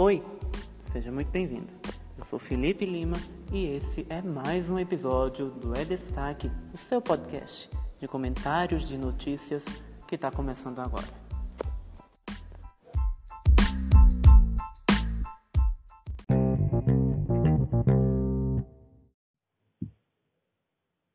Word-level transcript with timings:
Oi, 0.00 0.22
seja 0.92 1.10
muito 1.10 1.28
bem-vindo. 1.32 1.66
Eu 2.16 2.24
sou 2.26 2.38
Felipe 2.38 2.86
Lima 2.86 3.16
e 3.52 3.66
esse 3.66 4.06
é 4.08 4.22
mais 4.22 4.70
um 4.70 4.78
episódio 4.78 5.50
do 5.50 5.74
É 5.74 5.84
Destaque, 5.84 6.46
o 6.72 6.76
seu 6.76 7.02
podcast 7.02 7.68
de 7.98 8.06
comentários 8.06 8.84
de 8.84 8.96
notícias 8.96 9.64
que 10.06 10.14
está 10.14 10.30
começando 10.30 10.78
agora. 10.78 11.08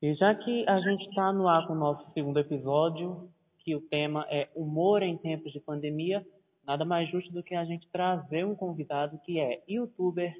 E 0.01 0.13
já 0.15 0.35
que 0.35 0.67
a 0.67 0.81
gente 0.81 1.07
está 1.07 1.31
no 1.31 1.47
ar 1.47 1.65
com 1.67 1.71
o 1.71 1.77
nosso 1.77 2.11
segundo 2.11 2.37
episódio, 2.37 3.29
que 3.59 3.77
o 3.77 3.79
tema 3.79 4.27
é 4.29 4.49
humor 4.53 5.01
em 5.01 5.17
tempos 5.17 5.53
de 5.53 5.61
pandemia, 5.61 6.21
nada 6.65 6.85
mais 6.85 7.09
justo 7.09 7.31
do 7.31 7.43
que 7.43 7.55
a 7.55 7.65
gente 7.65 7.89
trazer 7.89 8.45
um 8.45 8.55
convidado 8.55 9.19
que 9.19 9.39
é 9.39 9.63
youtuber, 9.67 10.33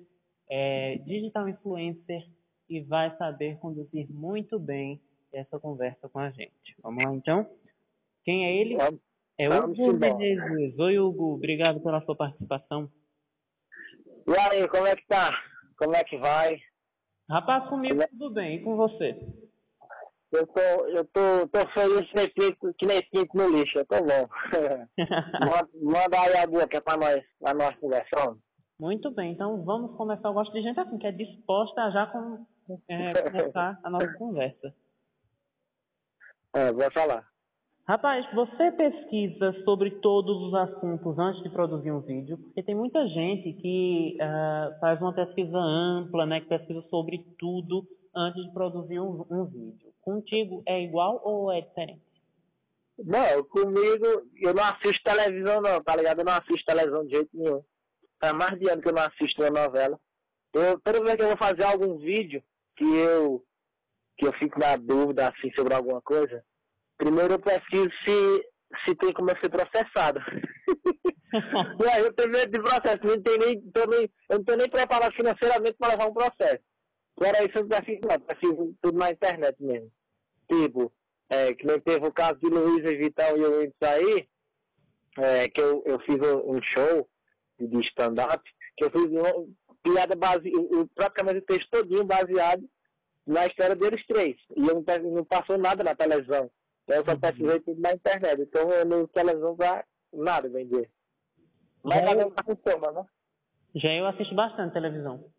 é 0.50 0.98
digital 1.00 1.48
influencer 1.50 2.28
e 2.70 2.82
vai 2.82 3.16
saber 3.18 3.58
conduzir 3.58 4.10
muito 4.10 4.60
bem 4.60 5.02
essa 5.32 5.60
conversa 5.60 6.08
com 6.10 6.20
a 6.20 6.30
gente. 6.32 6.76
Vamos 6.82 7.04
lá 7.04 7.14
então? 7.14 7.50
Quem 8.24 8.46
é 8.46 8.56
ele? 8.56 8.78
É 9.38 9.50
Hugo 9.50 9.94
Menezes. 9.94 10.78
Oi, 10.78 11.00
Hugo. 11.00 11.34
Obrigado 11.34 11.82
pela 11.82 12.02
sua 12.02 12.16
participação. 12.16 12.90
E 14.28 14.38
aí, 14.38 14.68
como 14.68 14.88
é 14.88 14.96
que 14.96 15.06
tá? 15.08 15.32
Como 15.78 15.96
é 15.96 16.04
que 16.04 16.18
vai? 16.18 16.62
Rapaz, 17.30 17.68
comigo 17.68 18.02
é... 18.02 18.08
tudo 18.08 18.32
bem. 18.32 18.58
E 18.58 18.64
com 18.64 18.76
você? 18.76 19.20
Eu 20.34 20.48
tô, 20.48 20.60
eu 20.88 21.06
tô, 21.06 21.48
tô 21.48 21.68
feliz 21.74 22.10
que 22.10 22.16
nem 22.16 22.30
pinto, 22.30 22.74
que 22.80 22.86
nem 22.88 23.02
pinto 23.12 23.38
no 23.38 23.56
lixo, 23.56 23.78
eu 23.78 23.86
tô 23.86 23.98
bom. 23.98 24.28
manda, 25.40 25.70
manda 25.80 26.20
aí 26.20 26.34
a 26.34 26.76
é 26.76 26.82
pra 26.82 26.98
nós, 26.98 27.24
pra 27.40 27.54
nós 27.54 27.76
conversar. 27.76 28.34
Muito 28.80 29.12
bem, 29.12 29.34
então 29.34 29.64
vamos 29.64 29.96
começar. 29.96 30.30
Eu 30.30 30.34
gosto 30.34 30.52
de 30.52 30.64
gente 30.64 30.80
assim, 30.80 30.98
que 30.98 31.06
é 31.06 31.12
disposta 31.12 31.84
a 31.84 31.92
já 31.92 32.08
com, 32.08 32.48
é, 32.90 33.14
começar 33.14 33.80
a 33.84 33.90
nossa 33.92 34.12
conversa. 34.18 34.74
É, 36.56 36.72
vou 36.72 36.92
falar. 36.92 37.24
Rapaz, 37.88 38.26
você 38.34 38.72
pesquisa 38.72 39.54
sobre 39.64 39.92
todos 40.00 40.36
os 40.48 40.54
assuntos 40.56 41.20
antes 41.20 41.44
de 41.44 41.50
produzir 41.50 41.92
um 41.92 42.00
vídeo? 42.00 42.40
Porque 42.40 42.64
tem 42.64 42.74
muita 42.74 43.08
gente 43.08 43.54
que 43.54 44.18
uh, 44.20 44.80
faz 44.80 45.00
uma 45.00 45.14
pesquisa 45.14 45.58
ampla, 45.60 46.26
né, 46.26 46.42
que 46.42 46.48
pesquisa 46.48 46.82
sobre 46.90 47.20
tudo 47.38 47.86
antes 48.16 48.44
de 48.44 48.52
produzir 48.54 49.00
um, 49.00 49.26
um 49.30 49.46
vídeo. 49.46 49.94
Contigo 50.02 50.64
é 50.66 50.82
igual 50.82 51.22
ou 51.24 51.52
é 51.52 51.62
diferente? 51.62 52.02
Não, 52.98 53.44
comigo, 53.46 54.06
eu 54.38 54.54
não 54.54 54.64
assisto 54.64 55.04
televisão 55.04 55.62
não, 55.62 55.82
tá 55.84 55.96
ligado? 55.96 56.20
Eu 56.20 56.26
não 56.26 56.34
assisto 56.34 56.66
televisão 56.66 57.06
de 57.06 57.16
jeito 57.16 57.30
nenhum. 57.34 57.64
Faz 58.20 58.34
mais 58.34 58.60
de 58.60 58.70
ano 58.70 58.82
que 58.82 58.90
eu 58.90 58.94
não 58.94 59.02
assisto 59.02 59.42
uma 59.42 59.50
novela. 59.50 60.00
Eu, 60.54 60.80
toda 60.82 61.04
vez 61.04 61.16
que 61.16 61.24
eu 61.24 61.28
vou 61.30 61.38
fazer 61.38 61.64
algum 61.64 61.98
vídeo 61.98 62.44
que 62.76 62.84
eu, 62.84 63.44
que 64.18 64.28
eu 64.28 64.34
fico 64.34 64.60
na 64.60 64.76
dúvida 64.76 65.30
assim 65.30 65.52
sobre 65.56 65.74
alguma 65.74 66.02
coisa, 66.02 66.44
primeiro 66.98 67.34
eu 67.34 67.40
pesquiso 67.40 67.90
se, 68.06 68.46
se 68.86 68.96
tem 68.96 69.12
como 69.14 69.32
eu 69.32 69.38
ser 69.38 69.50
processado. 69.50 70.20
e 71.84 71.90
aí 71.90 72.02
eu 72.04 72.14
tenho 72.14 72.30
medo 72.30 72.52
de 72.52 72.62
processo, 72.62 73.00
não 73.04 73.22
tenho 73.22 73.40
nem, 73.40 73.64
nem, 73.90 74.12
eu 74.30 74.38
não 74.38 74.44
tenho 74.44 74.58
nem 74.60 74.70
preparado 74.70 75.14
financeiramente 75.14 75.76
para 75.80 75.94
levar 75.94 76.08
um 76.08 76.14
processo. 76.14 76.64
Agora 77.18 77.44
isso 77.46 77.58
eu 77.58 77.68
prefiro, 77.68 78.08
não, 78.08 78.20
prefiro 78.20 78.76
tudo 78.82 78.98
na 78.98 79.12
internet 79.12 79.56
mesmo. 79.62 79.92
Tipo, 80.50 80.92
é, 81.30 81.54
que 81.54 81.66
nem 81.66 81.80
teve 81.80 82.06
o 82.06 82.12
caso 82.12 82.40
de 82.40 82.48
Luiz 82.48 82.84
Vitão 82.84 83.38
e 83.38 83.42
o 83.42 83.64
Índice 83.64 83.86
aí, 83.86 84.28
é, 85.18 85.48
que 85.48 85.62
eu, 85.62 85.84
eu 85.86 86.00
fiz 86.00 86.18
um 86.18 86.62
show 86.62 87.10
de 87.60 87.80
stand-up, 87.88 88.44
que 88.76 88.86
eu 88.86 88.92
fiz 88.92 89.06
uma 89.06 89.48
piada 89.84 90.16
base, 90.16 90.52
praticamente 90.96 91.40
o 91.40 91.46
texto 91.46 91.70
todinho 91.70 92.04
baseado 92.04 92.68
na 93.26 93.46
história 93.46 93.76
deles 93.76 94.06
três. 94.06 94.36
E 94.56 94.68
eu 94.68 94.76
não, 94.76 95.12
não 95.12 95.26
passou 95.26 95.58
nada 95.58 95.84
na 95.84 95.96
televisão. 95.96 96.50
Eu 96.88 97.06
só 97.06 97.12
uhum. 97.12 97.20
pesquisei 97.20 97.60
tudo 97.62 97.82
na 97.82 97.94
internet. 97.94 98.42
Então 98.42 98.70
eu 98.70 98.86
não 98.86 99.08
televisão 99.08 99.56
pra 99.56 99.86
nada 100.12 100.50
vender. 100.50 100.90
Mas 101.84 102.02
é 102.02 102.24
eu... 102.24 102.56
toma, 102.58 102.92
né? 102.92 103.06
Já 103.76 103.90
eu 103.90 104.06
assisto 104.06 104.36
bastante 104.36 104.74
televisão. 104.74 105.33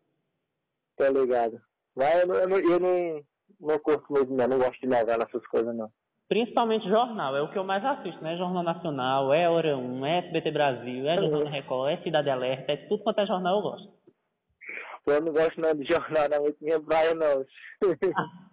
Tô 0.96 1.08
ligado. 1.08 1.60
Mas 1.96 2.22
eu, 2.22 2.34
eu, 2.34 2.70
eu 2.70 2.80
não, 2.80 3.24
não 3.60 3.78
curto 3.78 4.12
mesmo, 4.12 4.36
não. 4.36 4.48
Não 4.48 4.58
gosto 4.58 4.80
de 4.80 4.86
novela, 4.86 5.24
essas 5.24 5.46
coisas, 5.46 5.74
não. 5.74 5.90
Principalmente 6.28 6.88
jornal, 6.88 7.36
é 7.36 7.42
o 7.42 7.50
que 7.52 7.58
eu 7.58 7.64
mais 7.64 7.84
assisto, 7.84 8.22
né? 8.22 8.36
Jornal 8.36 8.62
Nacional, 8.62 9.32
é 9.32 9.48
Hora 9.48 9.76
1, 9.76 10.06
é 10.06 10.18
SBT 10.20 10.50
Brasil, 10.52 11.06
é 11.06 11.16
Jornal 11.18 11.42
uhum. 11.42 11.50
Record, 11.50 11.92
é 11.92 12.02
Cidade 12.02 12.30
Alerta, 12.30 12.72
é 12.72 12.76
tudo 12.88 13.04
quanto 13.04 13.20
é 13.20 13.26
jornal 13.26 13.58
eu 13.58 13.62
gosto. 13.62 13.92
Eu 15.06 15.20
não 15.20 15.32
gosto 15.32 15.60
não 15.60 15.74
de 15.74 15.84
jornal, 15.84 16.28
não, 16.30 16.42
muito 16.42 16.64
minha 16.64 16.80
praia 16.80 17.14
não. 17.14 17.44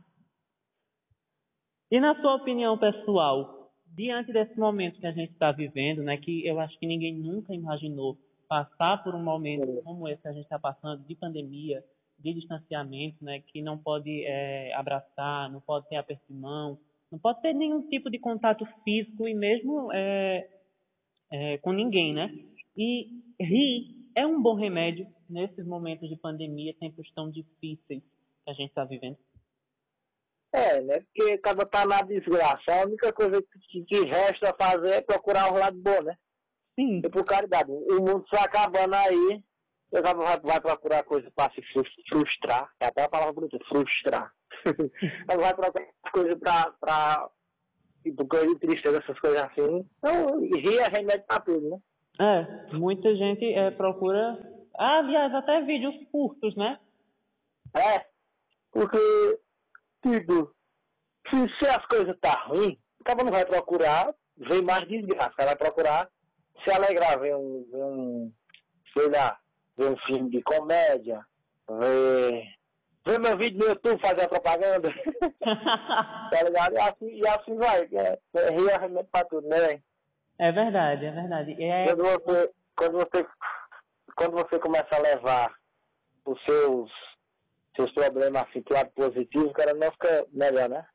e 1.90 2.00
na 2.02 2.14
sua 2.20 2.36
opinião 2.36 2.78
pessoal, 2.78 3.72
diante 3.88 4.34
desse 4.34 4.60
momento 4.60 5.00
que 5.00 5.08
a 5.08 5.14
gente 5.14 5.32
está 5.32 5.54
vivendo, 5.54 6.04
né? 6.04 6.18
Que 6.18 6.46
eu 6.46 6.60
acho 6.60 6.78
que 6.78 6.86
ninguém 6.86 7.16
nunca 7.16 7.54
imaginou 7.54 8.18
passar 8.50 9.02
por 9.02 9.16
um 9.16 9.24
momento 9.24 9.82
como 9.84 10.10
esse 10.10 10.22
que 10.22 10.28
a 10.28 10.34
gente 10.34 10.44
está 10.44 10.60
passando, 10.60 11.06
de 11.06 11.16
pandemia, 11.16 11.82
de 12.22 12.34
distanciamento, 12.34 13.24
né, 13.24 13.42
que 13.48 13.62
não 13.62 13.78
pode 13.78 14.24
é, 14.26 14.74
abraçar, 14.76 15.52
não 15.52 15.60
pode 15.60 15.88
ter 15.90 15.96
aperto 15.96 16.24
de 16.30 16.34
mão, 16.34 16.80
não 17.12 17.20
pode 17.20 17.42
ter 17.42 17.54
nenhum 17.54 17.88
tipo 17.90 18.10
de 18.10 18.20
contato 18.20 18.66
físico 18.84 19.28
e 19.28 19.34
mesmo 19.34 19.92
é, 19.92 20.48
é, 21.32 21.58
com 21.58 21.74
ninguém, 21.74 22.14
né? 22.14 22.34
E 22.78 23.08
rir 23.40 23.96
é 24.16 24.26
um 24.26 24.42
bom 24.42 24.56
remédio 24.56 25.08
nesses 25.30 25.66
momentos 25.66 26.08
de 26.08 26.16
pandemia, 26.16 26.74
tempos 26.80 27.12
tão 27.14 27.30
difíceis 27.30 28.02
que 28.44 28.50
a 28.50 28.54
gente 28.54 28.70
está 28.70 28.86
vivendo. 28.86 29.18
É, 30.54 30.82
né? 30.82 31.00
Porque 31.00 31.38
cada 31.38 31.66
tá 31.66 31.86
na 31.86 32.02
desgraça, 32.02 32.74
a 32.74 32.86
única 32.86 33.14
coisa 33.14 33.42
que, 33.42 33.84
que 33.84 34.06
resta 34.06 34.54
fazer 34.54 34.90
é 34.90 35.02
procurar 35.02 35.52
um 35.52 35.58
lado 35.58 35.78
bom, 35.78 36.02
né? 36.04 36.18
Sim. 36.76 37.02
E 37.04 37.10
por 37.10 37.24
caridade, 37.24 37.72
o 37.72 38.00
mundo 38.00 38.26
se 38.30 38.36
acabando 38.38 38.96
aí, 38.96 39.44
você 39.92 40.02
vai, 40.02 40.40
vai 40.40 40.62
procurar 40.62 41.04
coisa 41.04 41.30
para 41.36 41.52
se 41.54 41.62
frustrar. 42.08 42.72
É 42.80 42.88
até 42.88 43.04
a 43.04 43.10
palavra 43.10 43.34
bonita, 43.34 43.60
frustrar. 43.68 44.32
vai 45.28 45.54
procurar 45.54 45.88
coisa 46.14 46.36
para. 46.38 46.72
Pra, 46.80 47.30
tipo, 48.02 48.26
coisa 48.26 48.48
de 48.48 48.60
tristeza, 48.60 49.00
essas 49.00 49.20
coisas 49.20 49.42
assim. 49.42 49.86
Então, 49.98 50.40
rir 50.40 50.78
é 50.78 50.88
remédio 50.88 51.26
para 51.28 51.42
tudo, 51.42 51.70
né? 51.70 51.80
É, 52.20 52.74
muita 52.74 53.14
gente 53.16 53.44
é, 53.54 53.70
procura. 53.72 54.40
Ah, 54.78 55.00
aliás, 55.00 55.34
até 55.34 55.62
vídeos 55.62 55.96
curtos, 56.10 56.56
né? 56.56 56.80
É, 57.76 58.06
porque, 58.72 59.40
tipo, 60.02 60.54
se, 61.30 61.58
se 61.60 61.70
as 61.70 61.86
coisas 61.88 62.18
tá 62.20 62.32
ruim, 62.48 62.80
o 63.00 63.04
cara 63.04 63.24
não 63.24 63.32
vai 63.32 63.46
procurar 63.46 64.16
ver 64.38 64.62
mais 64.62 64.88
desgraça, 64.88 65.32
o 65.32 65.36
cara 65.36 65.50
vai 65.50 65.58
procurar 65.58 66.10
se 66.64 66.72
alegrar, 66.72 67.20
ver 67.20 67.36
um, 67.36 67.66
ver 67.70 67.84
um 67.84 68.34
sei 68.94 69.10
lá, 69.10 69.40
ver 69.78 69.92
um 69.92 69.98
filme 69.98 70.30
de 70.30 70.42
comédia, 70.42 71.22
ver, 71.70 72.44
ver 73.06 73.20
meu 73.20 73.38
vídeo 73.38 73.60
no 73.60 73.66
YouTube 73.66 74.02
fazer 74.02 74.24
a 74.24 74.30
propaganda. 74.30 74.90
tá 76.32 76.44
ligado? 76.44 76.74
E 76.74 76.80
assim, 76.80 77.20
e 77.20 77.28
assim 77.28 77.56
vai. 77.56 77.90
É, 77.94 78.20
é, 78.36 78.78
remédio 78.78 79.10
pra 79.12 79.26
tudo, 79.26 79.48
né? 79.48 79.82
É 80.40 80.52
verdade, 80.52 81.06
é 81.06 81.12
verdade. 81.12 81.64
É... 81.64 81.86
Quando, 81.86 82.04
você, 82.04 82.52
quando, 82.76 82.94
você, 82.94 83.28
quando 84.16 84.32
você 84.34 84.60
começa 84.60 84.96
a 84.96 85.02
levar 85.02 85.54
os 86.26 86.44
seus, 86.44 86.92
seus 87.76 87.92
problemas 87.94 88.44
assim, 88.44 88.62
pro 88.62 88.76
lado 88.76 88.92
positivo, 88.92 89.48
o 89.48 89.54
cara 89.54 89.74
não 89.74 89.92
fica 89.92 90.26
melhor, 90.32 90.70
né? 90.70 90.86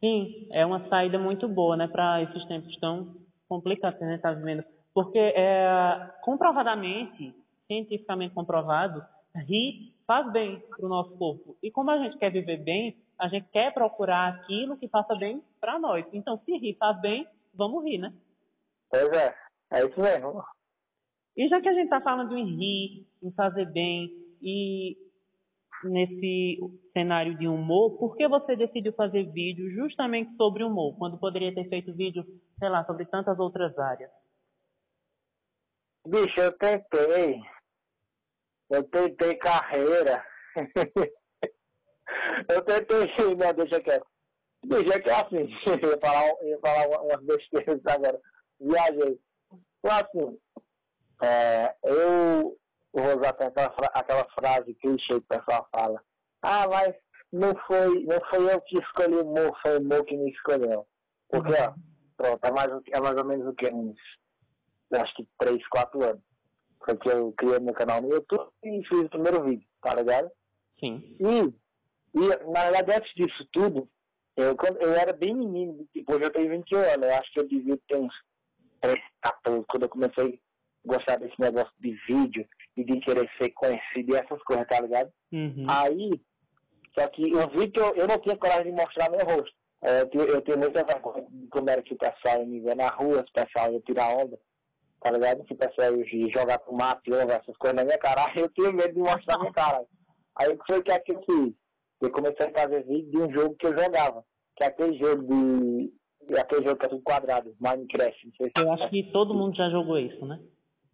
Sim, 0.00 0.48
é 0.52 0.64
uma 0.64 0.88
saída 0.88 1.18
muito 1.18 1.46
boa, 1.46 1.76
né, 1.76 1.86
para 1.86 2.22
esses 2.22 2.46
tempos 2.46 2.74
tão 2.80 3.14
complicados 3.46 3.98
que 3.98 4.04
a 4.04 4.08
gente 4.08 4.16
está 4.16 4.32
vivendo. 4.32 4.64
Porque, 4.94 5.18
é, 5.18 6.10
comprovadamente, 6.22 7.34
cientificamente 7.70 8.34
comprovado, 8.34 9.00
rir 9.46 9.94
faz 10.04 10.30
bem 10.32 10.58
para 10.58 10.84
o 10.84 10.88
nosso 10.88 11.16
corpo. 11.16 11.56
E 11.62 11.70
como 11.70 11.92
a 11.92 11.98
gente 11.98 12.18
quer 12.18 12.32
viver 12.32 12.56
bem, 12.64 12.96
a 13.16 13.28
gente 13.28 13.48
quer 13.52 13.72
procurar 13.72 14.34
aquilo 14.34 14.76
que 14.76 14.88
faça 14.88 15.14
bem 15.14 15.40
para 15.60 15.78
nós. 15.78 16.04
Então, 16.12 16.36
se 16.44 16.56
rir 16.56 16.76
faz 16.76 17.00
bem, 17.00 17.24
vamos 17.54 17.84
rir, 17.84 17.98
né? 17.98 18.12
Pois 18.90 19.08
é, 19.12 19.34
é 19.72 19.86
isso 19.86 20.00
mesmo. 20.00 20.42
E 21.36 21.48
já 21.48 21.60
que 21.60 21.68
a 21.68 21.72
gente 21.72 21.84
está 21.84 22.00
falando 22.00 22.36
em 22.36 22.44
rir, 22.44 23.06
em 23.22 23.30
fazer 23.32 23.70
bem, 23.70 24.10
e 24.42 24.96
nesse 25.84 26.58
cenário 26.92 27.38
de 27.38 27.46
humor, 27.46 27.96
por 27.98 28.16
que 28.16 28.26
você 28.26 28.56
decidiu 28.56 28.92
fazer 28.94 29.30
vídeo 29.30 29.70
justamente 29.70 30.34
sobre 30.36 30.64
humor, 30.64 30.98
quando 30.98 31.18
poderia 31.18 31.54
ter 31.54 31.68
feito 31.68 31.94
vídeo, 31.94 32.24
sei 32.58 32.68
lá, 32.68 32.84
sobre 32.84 33.04
tantas 33.06 33.38
outras 33.38 33.78
áreas? 33.78 34.10
Bicho, 36.04 36.40
eu 36.40 36.56
tentei, 36.58 37.40
eu 38.70 38.84
tentei 38.84 39.34
carreira. 39.36 40.24
eu 42.48 42.62
tentei, 42.62 43.06
não, 43.36 43.52
deixa 43.54 43.80
quieto. 43.80 44.06
Deixa 44.64 45.00
que 45.00 45.10
é 45.10 45.14
assim, 45.14 45.48
eu 45.82 45.90
ia 45.90 45.98
falar, 46.00 46.32
ia 46.42 46.58
falar 46.60 47.02
umas 47.02 47.24
besteiras 47.24 47.80
agora. 47.86 48.20
Viajei. 48.60 49.18
Então 49.78 49.96
assim, 49.96 50.38
é, 51.22 51.74
eu, 51.82 52.58
vou 52.92 53.18
usar 53.18 53.30
aquela, 53.30 53.90
aquela 53.94 54.26
frase 54.38 54.74
que 54.74 54.88
o 54.88 55.22
pessoal 55.22 55.66
fala. 55.72 56.02
Ah, 56.42 56.66
mas 56.68 56.94
não 57.32 57.54
foi, 57.66 58.04
não 58.04 58.20
foi 58.28 58.52
eu 58.52 58.60
que 58.62 58.78
escolhi 58.78 59.16
o 59.16 59.24
Mo, 59.24 59.54
foi 59.62 59.78
o 59.78 59.82
Mo 59.82 60.04
que 60.04 60.16
me 60.16 60.30
escolheu. 60.30 60.86
Porque, 61.28 61.54
ó, 61.54 61.74
pronto, 62.16 62.44
é 62.44 62.50
mais, 62.52 62.82
é 62.92 63.00
mais 63.00 63.16
ou 63.16 63.24
menos 63.24 63.46
o 63.46 63.54
que? 63.54 63.70
Uns, 63.72 63.98
acho 64.92 65.14
que 65.14 65.28
3, 65.38 65.66
4 65.68 66.04
anos. 66.04 66.29
Que 66.98 67.08
eu 67.08 67.32
criei 67.32 67.58
meu 67.58 67.74
canal 67.74 68.00
no 68.00 68.10
YouTube 68.10 68.48
e 68.64 68.82
fiz 68.84 69.00
o 69.00 69.08
primeiro 69.08 69.44
vídeo, 69.44 69.66
tá 69.82 69.94
ligado? 69.94 70.30
Sim. 70.78 71.16
E, 71.20 72.18
e 72.18 72.50
na 72.50 72.70
verdade, 72.70 72.92
antes 72.92 73.14
disso 73.14 73.46
tudo, 73.52 73.88
eu, 74.36 74.56
quando, 74.56 74.80
eu 74.80 74.92
era 74.94 75.12
bem 75.12 75.34
menino, 75.34 75.86
tipo, 75.92 76.14
hoje 76.14 76.24
eu 76.24 76.30
tenho 76.30 76.50
21 76.50 76.78
anos, 76.78 77.06
eu 77.06 77.14
acho 77.14 77.32
que 77.32 77.40
eu 77.40 77.48
devia 77.48 77.78
ter 77.88 77.96
uns 77.96 78.14
3, 78.80 78.98
14, 79.22 79.64
quando 79.68 79.82
eu 79.82 79.88
comecei 79.88 80.24
a 80.24 80.88
gostar 80.88 81.16
desse 81.16 81.38
negócio 81.38 81.72
de 81.78 81.92
vídeo 82.08 82.46
e 82.76 82.84
de 82.84 83.00
querer 83.00 83.30
ser 83.40 83.50
conhecido 83.50 84.12
e 84.12 84.16
essas 84.16 84.42
coisas, 84.42 84.66
tá 84.66 84.80
ligado? 84.80 85.12
Uhum. 85.32 85.66
Aí, 85.68 86.20
só 86.98 87.06
que 87.08 87.34
o 87.34 87.48
vídeo 87.50 87.82
eu, 87.82 87.94
eu 87.96 88.08
não 88.08 88.18
tinha 88.18 88.36
coragem 88.36 88.72
de 88.74 88.82
mostrar 88.82 89.10
meu 89.10 89.20
rosto. 89.20 89.54
É, 89.82 90.02
eu, 90.02 90.06
tenho, 90.08 90.24
eu 90.24 90.42
tenho 90.42 90.58
muita 90.58 90.84
vergonha 90.84 91.26
de 91.30 91.46
como 91.48 91.70
era 91.70 91.82
que 91.82 91.94
o 91.94 91.98
pessoal 91.98 92.40
ia 92.40 92.46
me 92.46 92.60
na 92.74 92.88
rua, 92.88 93.20
o 93.20 93.32
pessoal 93.32 93.72
ia 93.72 93.80
tirar 93.80 94.16
onda, 94.16 94.38
tá 95.00 95.10
ligado? 95.10 95.44
Que 95.44 95.54
o 95.54 95.56
pessoal 95.56 95.96
ia 95.96 96.28
jogar 96.30 96.58
pro 96.58 96.74
mato 96.74 97.02
e 97.06 97.14
essas 97.14 97.56
coisas 97.56 97.76
na 97.76 97.84
minha 97.84 97.98
cara. 97.98 98.26
Eu 98.36 98.48
tinha 98.50 98.72
medo 98.72 98.94
de 98.94 99.00
mostrar 99.00 99.38
minha 99.38 99.52
cara. 99.52 99.84
Aí 100.38 100.56
foi 100.66 100.82
que 100.82 100.92
aquilo 100.92 101.20
que 101.20 101.32
eu 101.32 101.42
fiz. 101.44 101.54
Eu 102.00 102.10
comecei 102.10 102.46
a 102.46 102.58
fazer 102.58 102.84
vídeo 102.84 103.10
de 103.10 103.18
um 103.18 103.32
jogo 103.32 103.56
que 103.56 103.66
eu 103.66 103.76
jogava. 103.76 104.24
Que 104.56 104.64
é 104.64 104.66
aquele 104.68 104.98
jogo 104.98 105.22
de. 105.22 105.92
Aquele 106.38 106.66
jogo 106.66 106.78
que 106.78 106.86
é 106.86 106.88
tudo 106.88 107.02
quadrado, 107.02 107.54
Minecraft. 107.60 108.26
Não 108.26 108.32
sei 108.36 108.52
se 108.56 108.62
eu 108.62 108.72
acho 108.72 108.88
que 108.88 109.12
todo 109.12 109.34
mundo 109.34 109.56
já 109.56 109.68
jogou 109.68 109.98
isso, 109.98 110.24
né? 110.24 110.40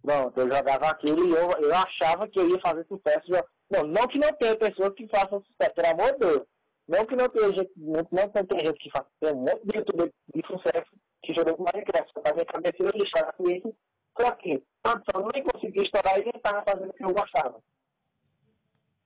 Pronto, 0.02 0.40
eu 0.40 0.48
jogava 0.48 0.86
aquilo 0.88 1.26
e 1.26 1.30
eu, 1.32 1.50
eu 1.60 1.74
achava 1.74 2.28
que 2.28 2.38
eu 2.38 2.48
ia 2.48 2.58
fazer 2.60 2.86
sucesso. 2.86 3.26
Não, 3.70 3.82
não 3.82 4.06
que 4.08 4.18
não 4.18 4.32
tenha 4.32 4.56
pessoas 4.56 4.94
que 4.94 5.06
façam 5.08 5.42
sucesso, 5.42 5.74
pelo 5.74 5.88
amor 5.88 6.12
de 6.12 6.18
Deus. 6.18 6.46
Não 6.88 7.04
que 7.04 7.16
não 7.16 7.28
tenha 7.28 7.52
gente, 7.52 7.72
não, 7.76 8.06
não 8.12 8.28
tem 8.28 8.60
gente 8.60 8.78
que 8.78 8.90
faça 8.90 9.08
tem 9.20 9.32
um 9.32 9.40
monte 9.40 9.66
de 9.66 9.76
youtuber 9.76 10.12
de 10.34 10.46
sucesso 10.46 10.90
que 11.22 11.34
jogou 11.34 11.56
com 11.56 11.64
Minecraft. 11.64 12.12
Na 12.24 12.32
minha 12.32 12.46
cabeça 12.46 12.76
eu 12.78 12.90
lixava 12.90 13.32
com 13.32 13.50
isso. 13.50 13.74
Só 14.18 14.30
que, 14.32 14.62
só 14.84 15.20
não 15.20 15.30
consegui 15.52 15.82
estourar 15.82 16.18
e 16.18 16.24
nem 16.24 16.32
estava 16.34 16.62
fazendo 16.62 16.90
o 16.90 16.92
que 16.92 17.04
eu 17.04 17.12
gostava. 17.12 17.62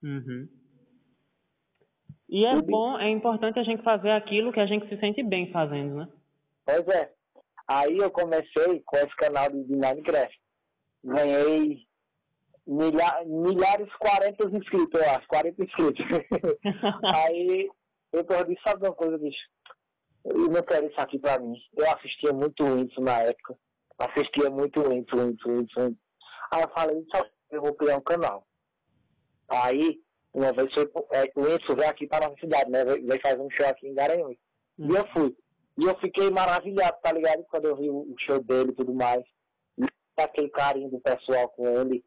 Uhum. 0.03 0.47
E 2.29 2.45
é 2.45 2.61
bom, 2.61 2.97
é 2.97 3.09
importante 3.09 3.59
a 3.59 3.63
gente 3.63 3.83
fazer 3.83 4.11
aquilo 4.11 4.53
que 4.53 4.59
a 4.59 4.65
gente 4.65 4.87
se 4.87 4.97
sente 4.99 5.21
bem 5.21 5.51
fazendo, 5.51 5.95
né? 5.95 6.07
Pois 6.65 6.87
é. 6.87 7.13
Aí 7.67 7.97
eu 7.97 8.09
comecei 8.09 8.81
com 8.85 8.97
esse 8.97 9.15
canal 9.17 9.49
de 9.49 9.75
Minecraft. 9.75 10.39
Ganhei 11.03 11.85
milha, 12.65 13.23
milhares, 13.25 13.93
40 13.95 14.57
inscritos, 14.57 15.01
eu 15.01 15.09
acho, 15.09 15.27
40 15.27 15.63
inscritos. 15.63 16.05
Aí 17.03 17.69
eu 18.13 18.23
perdi, 18.23 18.57
sabe 18.65 18.85
uma 18.85 18.93
coisa, 18.93 19.17
bicho? 19.17 19.49
Eu 20.23 20.49
não 20.49 20.61
quero 20.63 20.87
isso 20.87 20.99
aqui 21.01 21.19
pra 21.19 21.39
mim. 21.39 21.55
Eu 21.75 21.89
assistia 21.91 22.31
muito 22.31 22.63
isso 22.79 23.01
na 23.01 23.19
época. 23.19 23.57
Assistia 24.01 24.49
muito 24.49 24.81
isso, 24.81 25.15
isso, 25.15 25.61
isso. 25.61 25.97
Aí 26.51 26.61
eu 26.61 26.69
falei, 26.69 27.05
só 27.13 27.23
eu 27.51 27.61
vou 27.61 27.73
criar 27.75 27.97
um 27.97 28.01
canal. 28.01 28.47
Aí, 29.49 29.99
uma 30.33 30.51
vez 30.53 30.73
foi, 30.73 30.89
é, 31.11 31.31
o 31.35 31.41
Enzo 31.41 31.75
veio 31.75 31.89
aqui 31.89 32.07
para 32.07 32.27
nossa 32.27 32.39
cidade, 32.39 32.69
né? 32.71 32.83
Veio 32.85 33.21
fazer 33.21 33.39
um 33.39 33.49
show 33.49 33.67
aqui 33.67 33.87
em 33.87 33.93
Garanhuns. 33.93 34.37
E 34.77 34.89
eu 34.89 35.07
fui. 35.13 35.35
E 35.77 35.85
eu 35.85 35.97
fiquei 35.99 36.29
maravilhado, 36.29 36.97
tá 37.01 37.11
ligado? 37.11 37.43
Quando 37.49 37.65
eu 37.65 37.75
vi 37.75 37.89
o 37.89 38.15
show 38.19 38.41
dele 38.43 38.71
e 38.71 38.75
tudo 38.75 38.93
mais. 38.93 39.23
E 39.77 39.85
aquele 40.21 40.49
carinho 40.49 40.89
do 40.89 40.99
pessoal 41.01 41.49
com 41.49 41.67
ele. 41.67 42.03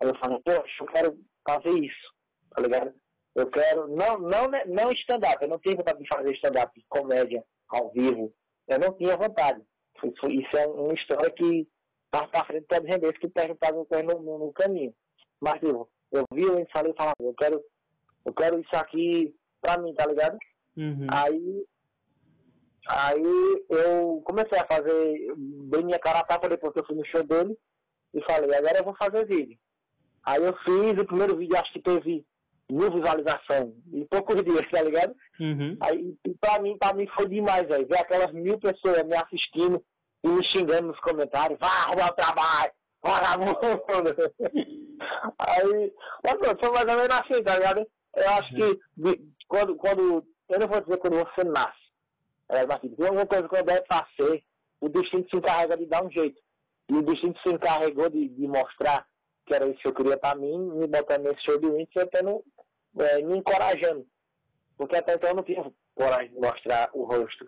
Aí 0.00 0.08
eu 0.08 0.18
falei, 0.18 0.40
poxa, 0.44 0.72
eu 0.80 0.86
quero 0.86 1.18
fazer 1.46 1.78
isso, 1.78 2.14
tá 2.54 2.62
ligado? 2.62 2.94
Eu 3.34 3.50
quero, 3.50 3.88
não, 3.88 4.18
não, 4.18 4.50
não 4.66 4.90
stand-up, 4.92 5.36
eu 5.42 5.48
não 5.48 5.58
tinha 5.58 5.76
vontade 5.76 6.02
de 6.02 6.08
fazer 6.08 6.32
stand-up, 6.34 6.84
comédia 6.88 7.44
ao 7.68 7.92
vivo. 7.92 8.32
Eu 8.66 8.78
não 8.78 8.92
tinha 8.94 9.16
vontade. 9.16 9.62
Isso 10.04 10.56
é 10.56 10.66
uma 10.66 10.94
história 10.94 11.30
que 11.30 11.68
mais 12.12 12.30
pra 12.30 12.44
frente 12.44 12.66
pode 12.66 12.86
render, 12.86 13.12
se 13.12 13.20
tu 13.20 13.30
perguntar 13.30 13.72
no, 13.72 13.86
no, 14.22 14.38
no 14.38 14.52
caminho. 14.52 14.94
Mas, 15.40 15.54
tipo, 15.54 15.88
eu 16.12 16.24
vi 16.32 16.44
o 16.44 16.58
ensaio 16.58 16.90
e 16.90 16.96
falava, 16.96 17.14
eu 17.20 17.34
quero, 17.34 17.62
eu 18.24 18.32
quero 18.32 18.60
isso 18.60 18.74
aqui 18.76 19.34
pra 19.60 19.78
mim, 19.78 19.92
tá 19.94 20.06
ligado? 20.06 20.38
Uhum. 20.76 21.06
Aí, 21.10 21.66
aí 22.88 23.64
eu 23.68 24.22
comecei 24.24 24.58
a 24.58 24.66
fazer 24.66 25.34
bem 25.36 25.84
minha 25.84 25.98
cara 25.98 26.20
a 26.20 26.24
tapa 26.24 26.48
depois 26.48 26.72
que 26.72 26.80
eu 26.80 26.86
fui 26.86 26.96
no 26.96 27.04
show 27.06 27.22
dele 27.24 27.56
e 28.14 28.22
falei, 28.22 28.54
agora 28.54 28.78
eu 28.78 28.84
vou 28.84 28.96
fazer 28.96 29.26
vídeo. 29.26 29.58
Aí 30.24 30.42
eu 30.42 30.56
fiz 30.58 31.00
o 31.00 31.06
primeiro 31.06 31.36
vídeo, 31.36 31.56
acho 31.56 31.72
que 31.72 31.82
teve 31.82 32.24
mil 32.70 32.90
visualizações 32.90 33.72
em 33.92 34.04
poucos 34.06 34.42
dias, 34.42 34.68
tá 34.70 34.82
ligado? 34.82 35.14
Uhum. 35.38 35.76
Aí 35.80 36.16
pra 36.40 36.60
mim, 36.60 36.76
pra 36.78 36.92
mim 36.92 37.06
foi 37.08 37.28
demais, 37.28 37.66
velho. 37.68 37.86
Ver 37.86 37.98
aquelas 37.98 38.32
mil 38.32 38.58
pessoas 38.58 39.02
me 39.04 39.14
assistindo 39.14 39.82
e 40.24 40.28
me 40.28 40.44
xingando 40.44 40.88
nos 40.88 41.00
comentários, 41.00 41.58
vá 41.60 41.68
arrumar 41.68 42.10
o 42.10 42.14
trabalho, 42.14 42.72
vagabundo. 43.02 43.56
Aí, 45.38 45.94
mas 46.24 46.34
pronto, 46.34 46.58
foi 46.58 46.70
mais 46.70 46.88
ou 46.88 47.02
menos 47.02 47.16
assim, 47.16 47.42
tá 47.42 47.54
ligado? 47.56 47.86
Eu 48.16 48.30
acho 48.30 48.54
que 48.54 48.80
quando, 49.46 49.76
quando, 49.76 50.26
eu 50.48 50.58
não 50.58 50.66
vou 50.66 50.80
dizer 50.80 50.96
quando 50.98 51.16
você 51.16 51.44
nasce, 51.44 51.86
é, 52.48 52.66
mas 52.66 52.80
tem 52.80 53.06
alguma 53.06 53.26
coisa 53.26 53.48
que 53.48 53.56
eu 53.56 53.64
deve 53.64 53.84
fazer, 53.86 54.42
o 54.80 54.88
destino 54.88 55.26
se 55.28 55.36
encarrega 55.36 55.76
de 55.76 55.86
dar 55.86 56.04
um 56.04 56.10
jeito. 56.10 56.40
E 56.88 56.94
o 56.94 57.02
destino 57.02 57.34
se 57.42 57.52
encarregou 57.52 58.08
de, 58.08 58.28
de 58.28 58.46
mostrar 58.46 59.06
que 59.46 59.54
era 59.54 59.66
isso 59.68 59.78
que 59.78 59.88
eu 59.88 59.94
queria 59.94 60.18
pra 60.18 60.34
mim, 60.34 60.58
me 60.58 60.86
botando 60.86 61.22
nesse 61.22 61.44
show 61.44 61.58
de 61.58 61.66
Winter 61.66 61.88
e 61.96 62.00
até 62.00 62.22
não, 62.22 62.42
é, 62.98 63.22
me 63.22 63.38
encorajando. 63.38 64.06
Porque 64.76 64.96
até 64.96 65.14
então 65.14 65.30
eu 65.30 65.36
não 65.36 65.42
tinha 65.42 65.64
coragem 65.94 66.32
de 66.32 66.40
mostrar 66.40 66.90
o 66.92 67.04
rosto. 67.04 67.46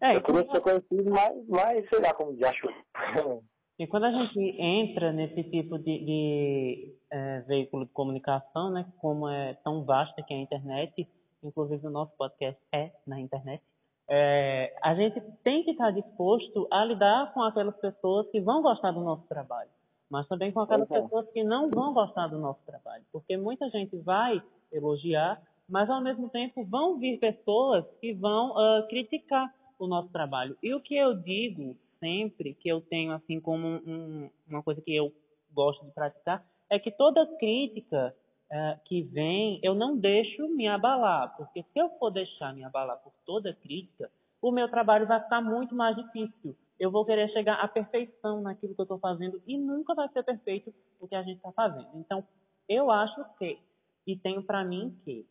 É, 0.00 0.16
eu 0.16 0.22
queria 0.22 0.50
ser 0.50 0.60
conhecido, 0.60 1.10
mas, 1.10 1.48
mas 1.48 1.88
sei 1.88 2.00
lá 2.00 2.14
como 2.14 2.36
já 2.36 2.50
achou. 2.50 2.72
E 3.80 3.86
quando 3.86 4.06
a 4.06 4.10
gente 4.10 4.40
entra 4.60 5.12
nesse 5.12 5.40
tipo 5.44 5.78
de, 5.78 6.04
de 6.04 6.96
é, 7.12 7.40
veículo 7.42 7.86
de 7.86 7.92
comunicação, 7.92 8.72
né, 8.72 8.84
como 9.00 9.28
é 9.28 9.54
tão 9.62 9.84
vasta 9.84 10.20
que 10.20 10.34
é 10.34 10.36
a 10.36 10.40
internet, 10.40 11.08
inclusive 11.44 11.86
o 11.86 11.90
nosso 11.90 12.10
podcast 12.16 12.60
é 12.74 12.90
na 13.06 13.20
internet, 13.20 13.62
é, 14.10 14.74
a 14.82 14.96
gente 14.96 15.20
tem 15.44 15.62
que 15.62 15.70
estar 15.70 15.92
disposto 15.92 16.66
a 16.72 16.84
lidar 16.84 17.32
com 17.32 17.40
aquelas 17.44 17.76
pessoas 17.76 18.28
que 18.32 18.40
vão 18.40 18.62
gostar 18.62 18.90
do 18.90 19.00
nosso 19.00 19.28
trabalho 19.28 19.70
mas 20.10 20.26
também 20.26 20.50
com 20.52 20.60
aquelas 20.60 20.88
uhum. 20.88 21.02
pessoas 21.02 21.30
que 21.30 21.44
não 21.44 21.68
vão 21.70 21.92
gostar 21.92 22.28
do 22.28 22.38
nosso 22.38 22.60
trabalho, 22.64 23.04
porque 23.12 23.36
muita 23.36 23.68
gente 23.70 23.96
vai 23.98 24.42
elogiar, 24.72 25.40
mas 25.68 25.88
ao 25.90 26.00
mesmo 26.00 26.28
tempo 26.28 26.64
vão 26.64 26.98
vir 26.98 27.18
pessoas 27.18 27.84
que 28.00 28.12
vão 28.14 28.52
uh, 28.52 28.86
criticar 28.88 29.52
o 29.78 29.86
nosso 29.86 30.08
trabalho. 30.08 30.56
E 30.62 30.74
o 30.74 30.80
que 30.80 30.96
eu 30.96 31.14
digo 31.14 31.76
sempre, 32.00 32.54
que 32.54 32.68
eu 32.68 32.80
tenho 32.80 33.12
assim 33.12 33.40
como 33.40 33.66
um, 33.66 34.30
uma 34.48 34.62
coisa 34.62 34.80
que 34.80 34.94
eu 34.94 35.12
gosto 35.52 35.84
de 35.84 35.92
praticar, 35.92 36.44
é 36.70 36.78
que 36.78 36.90
toda 36.90 37.26
crítica 37.38 38.14
uh, 38.50 38.80
que 38.84 39.02
vem, 39.02 39.60
eu 39.62 39.74
não 39.74 39.96
deixo 39.96 40.48
me 40.48 40.66
abalar, 40.66 41.36
porque 41.36 41.62
se 41.62 41.78
eu 41.78 41.90
for 41.98 42.10
deixar 42.10 42.54
me 42.54 42.64
abalar 42.64 42.98
por 42.98 43.12
toda 43.26 43.52
crítica, 43.52 44.10
o 44.40 44.50
meu 44.50 44.68
trabalho 44.68 45.06
vai 45.06 45.20
ficar 45.22 45.40
muito 45.40 45.74
mais 45.74 45.96
difícil 45.96 46.56
eu 46.78 46.90
vou 46.90 47.04
querer 47.04 47.28
chegar 47.30 47.54
à 47.54 47.68
perfeição 47.68 48.40
naquilo 48.40 48.74
que 48.74 48.80
eu 48.80 48.84
estou 48.84 48.98
fazendo 48.98 49.42
e 49.46 49.58
nunca 49.58 49.94
vai 49.94 50.08
ser 50.10 50.22
perfeito 50.22 50.72
o 51.00 51.08
que 51.08 51.14
a 51.14 51.22
gente 51.22 51.36
está 51.36 51.52
fazendo. 51.52 51.88
Então, 51.94 52.26
eu 52.68 52.90
acho 52.90 53.24
que, 53.38 53.58
e 54.06 54.16
tenho 54.16 54.42
para 54.42 54.64
mim 54.64 54.96
que, 55.04 55.26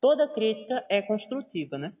toda 0.00 0.28
crítica 0.28 0.84
é 0.90 1.00
construtiva, 1.02 1.78
né? 1.78 1.92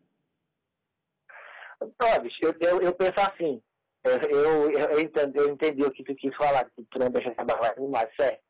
Olha, 1.80 2.28
eu, 2.42 2.54
eu, 2.60 2.82
eu 2.82 2.94
penso 2.94 3.20
assim, 3.20 3.62
eu, 4.04 4.12
eu, 4.28 4.70
eu, 4.70 5.00
entendi, 5.00 5.38
eu 5.38 5.48
entendi 5.48 5.82
o 5.82 5.90
que 5.90 6.04
tu 6.04 6.14
quis 6.14 6.34
falar, 6.36 6.64
que 6.70 6.84
tu 6.84 6.98
não 6.98 7.10
deixa 7.10 7.30
essa 7.30 7.44
barra 7.44 7.74
mais, 7.88 8.14
certo? 8.16 8.42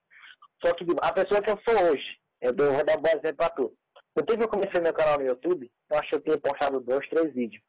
Só 0.65 0.75
que 0.75 0.85
a 1.01 1.13
pessoa 1.13 1.43
que 1.43 1.51
eu 1.51 1.61
sou 1.69 1.91
hoje, 1.91 2.19
eu 2.41 2.55
vou 2.55 2.85
dar 2.85 2.99
um 2.99 3.03
bom 3.03 3.09
exemplo 3.09 3.37
para 3.37 3.51
tu. 3.51 3.77
Tempo 4.15 4.39
que 4.39 4.45
eu 4.45 4.49
comecei 4.49 4.81
meu 4.81 4.93
canal 4.93 5.19
no 5.19 5.27
YouTube, 5.27 5.71
eu 5.91 5.99
acho 5.99 6.09
que 6.11 6.17
eu 6.17 6.21
tinha 6.21 6.39
postado 6.39 6.81
dois, 6.81 7.09
três 7.09 7.33
vídeos. 7.35 7.63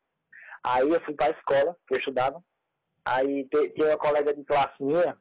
Aí 0.63 0.89
eu 0.89 1.01
fui 1.01 1.13
para 1.13 1.27
a 1.27 1.37
escola, 1.37 1.75
que 1.87 1.95
eu 1.95 1.99
estudava, 1.99 2.43
Aí 3.05 3.45
tem 3.50 3.86
uma 3.86 3.98
colega 3.98 4.33
de 4.33 4.43
classe 4.43 4.81
minha 4.81 5.17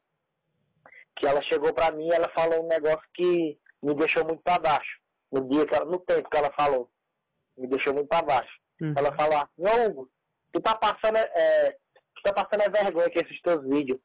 que 1.16 1.26
ela 1.26 1.42
chegou 1.42 1.74
pra 1.74 1.90
mim 1.90 2.08
e 2.08 2.12
ela 2.12 2.28
falou 2.30 2.64
um 2.64 2.68
negócio 2.68 3.02
que 3.14 3.58
me 3.82 3.94
deixou 3.94 4.24
muito 4.24 4.42
pra 4.42 4.58
baixo. 4.58 5.00
No 5.30 5.48
dia 5.48 5.66
que 5.66 5.74
ela, 5.74 5.84
no 5.84 5.98
tempo 6.00 6.28
que 6.30 6.36
ela 6.36 6.52
falou. 6.52 6.90
Me 7.56 7.66
deixou 7.66 7.92
muito 7.92 8.08
pra 8.08 8.22
baixo. 8.22 8.52
Uhum. 8.80 8.94
Ela 8.96 9.14
falou, 9.14 9.48
não, 9.58 9.86
Hugo, 9.86 10.10
tu 10.52 10.60
tá 10.60 10.74
passando, 10.74 11.16
é, 11.16 11.70
tu 12.14 12.22
tá 12.22 12.32
passando 12.32 12.62
a 12.62 12.82
vergonha 12.82 13.10
com 13.10 13.18
esses 13.18 13.40
teus 13.42 13.62
vídeos. 13.68 13.98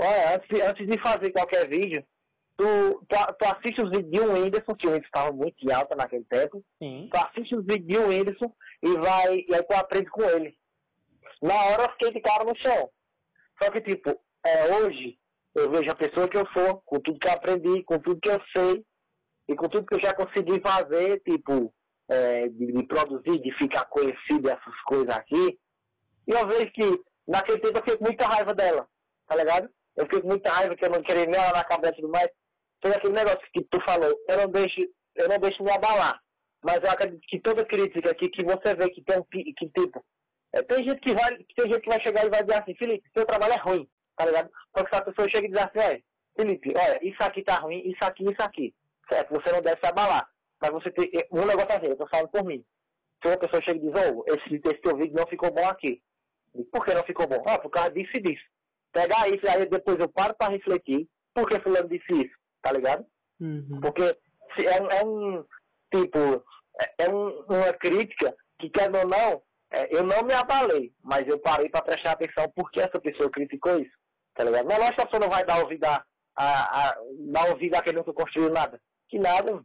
Olha, 0.00 0.36
antes, 0.36 0.60
antes 0.60 0.86
de 0.86 0.98
fazer 1.00 1.30
qualquer 1.32 1.68
vídeo, 1.68 2.04
tu, 2.56 3.04
tu, 3.08 3.34
tu 3.38 3.44
assiste 3.44 3.82
os 3.82 3.90
vídeos 3.90 4.10
de 4.10 4.20
um 4.20 4.32
Whindersson, 4.32 4.74
que 4.74 4.86
o 4.86 4.90
Whindersson 4.90 5.06
estava 5.06 5.32
muito 5.32 5.56
em 5.64 5.72
alta 5.72 5.94
naquele 5.94 6.24
tempo. 6.24 6.64
Sim. 6.82 7.08
Tu 7.12 7.18
assiste 7.18 7.56
os 7.56 7.64
vídeos 7.64 7.86
de 7.86 7.98
um 7.98 8.08
Whindersson 8.08 8.54
e 8.82 8.96
vai, 8.98 9.44
e 9.48 9.54
aí 9.54 9.62
tu 9.62 9.74
aprende 9.74 10.10
com 10.10 10.22
ele. 10.22 10.56
Na 11.42 11.54
hora 11.66 11.84
eu 11.84 11.90
fiquei 11.92 12.12
de 12.12 12.20
cara 12.20 12.44
no 12.44 12.56
chão. 12.56 12.90
Só 13.60 13.70
que, 13.70 13.80
tipo, 13.80 14.10
é, 14.44 14.76
hoje, 14.76 15.18
eu 15.54 15.70
vejo 15.70 15.90
a 15.90 15.94
pessoa 15.94 16.28
que 16.28 16.36
eu 16.36 16.46
sou, 16.52 16.82
com 16.84 17.00
tudo 17.00 17.18
que 17.18 17.28
eu 17.28 17.32
aprendi, 17.32 17.82
com 17.84 17.98
tudo 17.98 18.20
que 18.20 18.30
eu 18.30 18.40
sei, 18.56 18.84
e 19.48 19.54
com 19.54 19.68
tudo 19.68 19.86
que 19.86 19.94
eu 19.94 20.00
já 20.00 20.14
consegui 20.14 20.60
fazer, 20.60 21.20
tipo, 21.20 21.72
é, 22.08 22.48
de, 22.48 22.72
de, 22.72 22.82
produzir, 22.84 23.40
de 23.40 23.52
ficar 23.58 23.84
conhecido 23.86 24.48
essas 24.48 24.80
coisas 24.86 25.14
aqui. 25.14 25.58
E 26.26 26.30
eu 26.32 26.46
vejo 26.46 26.70
que 26.72 27.02
naquele 27.26 27.58
tempo 27.58 27.78
eu 27.78 27.82
fiquei 27.82 27.96
com 27.96 28.04
muita 28.04 28.26
raiva 28.26 28.54
dela, 28.54 28.88
tá 29.26 29.36
ligado? 29.36 29.68
Eu 29.96 30.04
fiquei 30.04 30.20
com 30.20 30.28
muita 30.28 30.50
raiva 30.50 30.76
que 30.76 30.84
eu 30.84 30.90
não 30.90 31.02
queria 31.02 31.26
nem 31.26 31.40
ela 31.40 31.52
na 31.52 31.64
cabeça 31.64 31.94
e 31.94 31.96
tudo 31.96 32.10
mais. 32.10 32.28
Todo 32.80 32.94
aquele 32.94 33.14
negócio 33.14 33.40
que 33.52 33.62
tu 33.64 33.80
falou, 33.84 34.14
eu 34.28 34.36
não 34.38 34.48
deixo, 34.48 34.80
eu 35.16 35.28
não 35.28 35.38
deixo 35.38 35.62
me 35.62 35.70
abalar. 35.70 36.20
Mas 36.64 36.78
eu 36.82 36.90
acredito 36.90 37.22
que 37.28 37.40
toda 37.40 37.64
crítica 37.64 38.10
aqui 38.10 38.28
que 38.28 38.44
você 38.44 38.74
vê 38.74 38.88
que 38.90 39.02
tem 39.02 39.18
um 39.18 39.24
que 39.24 39.52
tipo. 39.54 40.04
É, 40.54 40.62
tem 40.62 40.84
gente 40.84 41.00
que 41.00 41.14
vai, 41.14 41.36
tem 41.36 41.66
gente 41.66 41.80
que 41.80 41.88
vai 41.88 42.00
chegar 42.02 42.26
e 42.26 42.30
vai 42.30 42.42
dizer 42.42 42.60
assim, 42.60 42.74
Felipe, 42.74 43.10
seu 43.16 43.24
trabalho 43.24 43.54
é 43.54 43.56
ruim, 43.56 43.88
tá 44.16 44.26
ligado? 44.26 44.50
Só 44.76 44.84
que 44.84 44.90
se 44.90 45.00
a 45.00 45.04
pessoa 45.04 45.28
chega 45.28 45.46
e 45.46 45.50
diz 45.50 45.58
assim, 45.58 45.78
olha, 45.78 46.02
Felipe, 46.36 46.74
olha, 46.76 46.98
isso 47.02 47.22
aqui 47.22 47.42
tá 47.42 47.56
ruim, 47.56 47.82
isso 47.86 48.04
aqui, 48.04 48.24
isso 48.24 48.42
aqui. 48.42 48.74
Certo, 49.08 49.30
você 49.30 49.52
não 49.52 49.62
deve 49.62 49.80
se 49.80 49.86
abalar. 49.86 50.28
Mas 50.60 50.70
você 50.70 50.90
tem. 50.90 51.10
Um 51.32 51.44
negócio 51.44 51.72
assim, 51.72 51.86
eu 51.86 51.96
tô 51.96 52.06
falando 52.06 52.28
por 52.28 52.44
mim. 52.44 52.64
Se 53.20 53.28
uma 53.28 53.36
pessoa 53.36 53.62
chega 53.62 53.78
e 53.78 53.80
diz, 53.80 53.92
oh, 53.94 54.24
esse, 54.28 54.54
esse 54.54 54.80
teu 54.80 54.96
vídeo 54.96 55.14
não 55.14 55.26
ficou 55.26 55.52
bom 55.52 55.66
aqui. 55.68 56.00
Por 56.70 56.84
que 56.84 56.94
não 56.94 57.02
ficou 57.04 57.26
bom? 57.26 57.42
Ah, 57.46 57.58
por 57.58 57.70
causa 57.70 57.90
disso 57.90 58.12
e 58.14 58.20
disso. 58.20 58.44
Pegar 58.92 59.28
isso, 59.28 59.48
aí 59.48 59.66
depois 59.66 59.98
eu 59.98 60.08
paro 60.08 60.34
para 60.34 60.52
refletir. 60.52 61.08
Por 61.34 61.48
que 61.48 61.58
fulano 61.60 61.88
disse 61.88 62.12
isso? 62.12 62.36
Tá 62.60 62.72
ligado? 62.72 63.04
Uhum. 63.40 63.80
Porque 63.80 64.02
é, 64.02 64.98
é, 65.00 65.04
um. 65.04 65.44
Tipo, 65.92 66.44
é, 66.80 67.04
é 67.04 67.08
um, 67.08 67.40
uma 67.48 67.72
crítica 67.72 68.34
que, 68.58 68.70
quer 68.70 68.94
ou 68.94 69.06
não, 69.08 69.42
é, 69.72 69.96
eu 69.96 70.04
não 70.04 70.22
me 70.22 70.34
abalei, 70.34 70.92
mas 71.02 71.26
eu 71.26 71.38
parei 71.38 71.68
para 71.68 71.82
prestar 71.82 72.12
atenção 72.12 72.44
por 72.54 72.70
que 72.70 72.80
essa 72.80 73.00
pessoa 73.00 73.30
criticou 73.30 73.78
isso. 73.78 73.96
Tá 74.34 74.44
ligado? 74.44 74.66
Não 74.66 74.76
acho 74.76 74.94
que 74.94 75.00
a 75.00 75.06
pessoa 75.06 75.20
não 75.20 75.30
vai 75.30 75.44
dar 75.44 75.60
ouvido 75.60 75.84
a, 75.84 76.04
a, 76.36 76.88
a, 76.88 76.94
dar 77.32 77.50
ouvido 77.50 77.74
a 77.74 77.82
quem 77.82 77.94
nunca 77.94 78.12
construiu 78.12 78.50
nada. 78.50 78.78
Que 79.08 79.18
nada. 79.18 79.62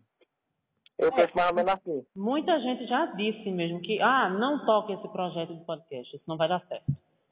Eu 0.98 1.12
penso 1.12 1.32
mais 1.36 1.50
ou 1.50 1.56
menos 1.56 1.72
assim. 1.72 2.06
Muita 2.16 2.60
gente 2.60 2.88
já 2.88 3.06
disse 3.08 3.52
mesmo 3.52 3.82
que, 3.82 4.02
ah, 4.02 4.30
não 4.30 4.66
toque 4.66 4.94
esse 4.94 5.08
projeto 5.10 5.54
de 5.54 5.64
podcast, 5.64 6.16
isso 6.16 6.26
não 6.28 6.38
vai 6.38 6.50
dar 6.50 6.66
certo. 6.68 6.86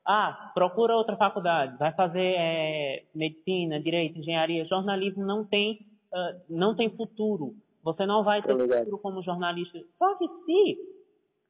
Ah, 0.05 0.51
procura 0.53 0.95
outra 0.95 1.17
faculdade, 1.17 1.77
vai 1.77 1.91
fazer 1.93 2.35
é, 2.37 3.03
medicina, 3.15 3.79
direito, 3.79 4.19
engenharia, 4.19 4.65
jornalismo 4.65 5.25
não 5.25 5.43
tem, 5.43 5.79
uh, 6.13 6.41
não 6.47 6.75
tem 6.75 6.95
futuro. 6.95 7.55
Você 7.83 8.05
não 8.05 8.23
vai 8.23 8.41
ter 8.43 8.55
futuro 8.55 8.99
como 8.99 9.23
jornalista. 9.23 9.79
Só 9.97 10.15
que 10.15 10.27
se 10.27 10.77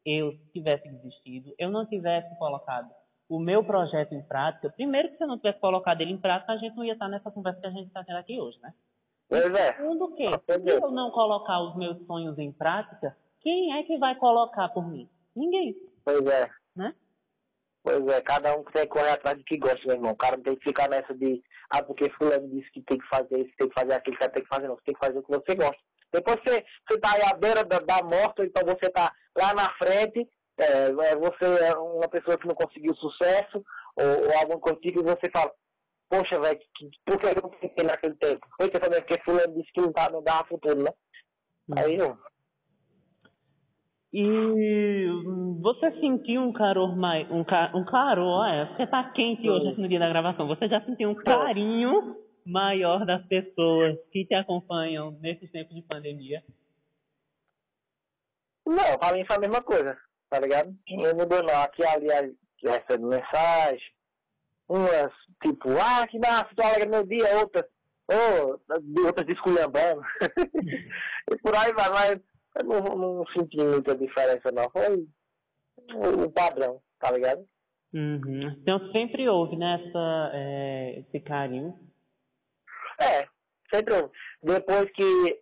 eu 0.05 0.37
tivesse 0.53 0.87
desistido, 0.89 1.53
eu 1.57 1.69
não 1.69 1.85
tivesse 1.85 2.37
colocado 2.37 2.89
o 3.27 3.39
meu 3.39 3.63
projeto 3.63 4.13
em 4.13 4.21
prática, 4.21 4.69
primeiro 4.69 5.09
que 5.09 5.17
se 5.17 5.23
eu 5.23 5.27
não 5.27 5.37
tivesse 5.37 5.59
colocado 5.59 6.01
ele 6.01 6.11
em 6.11 6.17
prática, 6.17 6.53
a 6.53 6.57
gente 6.57 6.75
não 6.75 6.85
ia 6.85 6.93
estar 6.93 7.07
nessa 7.07 7.31
conversa 7.31 7.59
que 7.59 7.67
a 7.67 7.71
gente 7.71 7.87
está 7.87 8.03
tendo 8.03 8.17
aqui 8.17 8.39
hoje, 8.39 8.59
né? 8.61 8.73
Pois 9.27 9.53
é. 9.53 9.73
Segundo 9.73 10.13
que, 10.15 10.27
se 10.27 10.69
eu 10.69 10.91
não 10.91 11.09
colocar 11.09 11.59
os 11.61 11.75
meus 11.75 12.05
sonhos 12.05 12.37
em 12.37 12.51
prática, 12.51 13.17
quem 13.41 13.73
é 13.73 13.83
que 13.83 13.97
vai 13.97 14.15
colocar 14.15 14.69
por 14.69 14.87
mim? 14.87 15.09
Ninguém. 15.35 15.75
Pois 16.03 16.25
é. 16.27 16.49
Né? 16.75 16.93
Pois 17.83 18.07
é, 18.07 18.21
cada 18.21 18.55
um 18.57 18.63
tem 18.63 18.83
que 18.83 18.87
correr 18.87 19.11
atrás 19.11 19.37
do 19.37 19.43
que 19.43 19.57
gosta, 19.57 19.79
meu 19.85 19.95
irmão. 19.95 20.11
O 20.11 20.17
cara 20.17 20.37
não 20.37 20.43
tem 20.43 20.55
que 20.55 20.63
ficar 20.63 20.89
nessa 20.89 21.13
de, 21.13 21.43
ah, 21.69 21.83
porque 21.83 22.09
fulano 22.11 22.47
disse 22.49 22.71
que 22.71 22.81
tem 22.81 22.97
que 22.97 23.07
fazer 23.07 23.39
isso, 23.39 23.55
tem 23.57 23.69
que 23.69 23.79
fazer 23.79 23.93
aquilo, 23.93 24.17
tem 24.17 24.43
que 24.43 24.47
fazer 24.47 24.67
não. 24.67 24.75
Você 24.75 24.83
tem 24.85 24.93
que 24.93 25.05
fazer 25.05 25.19
o 25.19 25.23
que 25.23 25.31
você 25.31 25.55
gosta. 25.55 25.83
Depois 26.15 26.39
você, 26.43 26.63
você 26.87 26.99
tá 26.99 27.13
aí 27.13 27.21
à 27.23 27.35
beira 27.35 27.63
da, 27.63 27.79
da 27.79 28.03
morte, 28.03 28.41
então 28.41 28.63
você 28.65 28.89
tá 28.89 29.11
lá 29.37 29.53
na 29.53 29.69
frente, 29.73 30.27
é, 30.57 30.87
é 30.87 31.15
você 31.15 31.45
é 31.65 31.75
uma 31.77 32.07
pessoa 32.07 32.37
que 32.37 32.47
não 32.47 32.55
conseguiu 32.55 32.95
sucesso, 32.95 33.63
ou, 33.97 34.27
ou 34.27 34.39
alguma 34.39 34.59
coisa 34.59 34.79
tipo, 34.79 34.99
e 34.99 35.03
você 35.03 35.29
fala, 35.29 35.51
poxa, 36.09 36.39
velho, 36.39 36.59
por 37.05 37.19
que 37.19 37.25
eu 37.27 37.41
não 37.43 37.51
fiquei 37.59 37.83
naquele 37.83 38.15
tempo? 38.15 38.47
Foi 38.57 38.69
que 38.69 38.79
também 38.79 39.01
porque 39.01 39.21
fulano 39.23 39.53
disse 39.53 39.71
que 39.73 39.81
não, 39.81 39.91
tá, 39.91 40.09
não 40.09 40.23
dava 40.23 40.47
futuro, 40.47 40.81
né? 40.81 40.91
Hum. 41.69 41.73
Aí 41.77 41.95
eu. 41.95 42.17
E 44.17 45.07
você 45.61 45.91
sentiu 45.99 46.41
um 46.41 46.53
calor 46.53 46.95
mais. 46.95 47.29
Um, 47.29 47.43
ca, 47.43 47.71
um 47.75 47.83
calor, 47.83 48.47
é, 48.47 48.65
porque 48.65 48.87
tá 48.87 49.11
quente 49.11 49.49
hoje 49.49 49.67
aqui 49.69 49.81
no 49.81 49.89
dia 49.89 49.99
da 49.99 50.07
gravação. 50.07 50.47
Você 50.47 50.69
já 50.69 50.79
sentiu 50.85 51.09
um 51.09 51.15
carinho 51.15 52.15
maior 52.45 53.05
das 53.05 53.25
pessoas 53.25 53.97
que 54.11 54.25
te 54.25 54.35
acompanham 54.35 55.11
nesses 55.19 55.51
tempos 55.51 55.75
de 55.75 55.81
pandemia? 55.81 56.43
Não, 58.65 58.97
pra 58.97 59.13
mim 59.13 59.25
foi 59.25 59.35
a 59.35 59.39
mesma 59.39 59.61
coisa, 59.61 59.97
tá 60.29 60.39
ligado? 60.39 60.75
Não 60.89 61.15
mudou 61.15 61.43
não. 61.43 61.61
Aqui 61.61 61.85
ali 61.85 62.07
recebe 62.63 63.03
mensagem, 63.03 63.91
umas, 64.67 65.11
tipo, 65.41 65.69
ah, 65.79 66.07
que 66.07 66.17
massa, 66.17 66.49
tô 66.55 66.63
alegre 66.63 66.89
meu 66.89 67.05
dia, 67.05 67.37
outras, 67.37 67.65
oh, 68.11 68.59
outras 69.05 69.27
desculhambando. 69.27 70.01
e 71.31 71.37
por 71.37 71.55
aí 71.55 71.71
vai, 71.73 71.89
mas 71.89 72.21
eu 72.57 72.63
não, 72.65 72.97
não 72.97 73.25
senti 73.27 73.57
muita 73.57 73.95
diferença 73.95 74.51
não. 74.51 74.69
Foi 74.71 75.07
o 76.25 76.31
padrão, 76.31 76.81
tá 76.99 77.11
ligado? 77.11 77.45
Uhum. 77.93 78.49
Então 78.61 78.91
sempre 78.91 79.29
houve, 79.29 79.55
né, 79.55 79.81
essa, 79.85 80.31
é, 80.33 80.99
esse 80.99 81.19
carinho. 81.21 81.77
É, 82.99 83.27
sempre 83.73 83.93
houve. 83.93 84.11
Depois 84.41 84.91
que, 84.91 85.41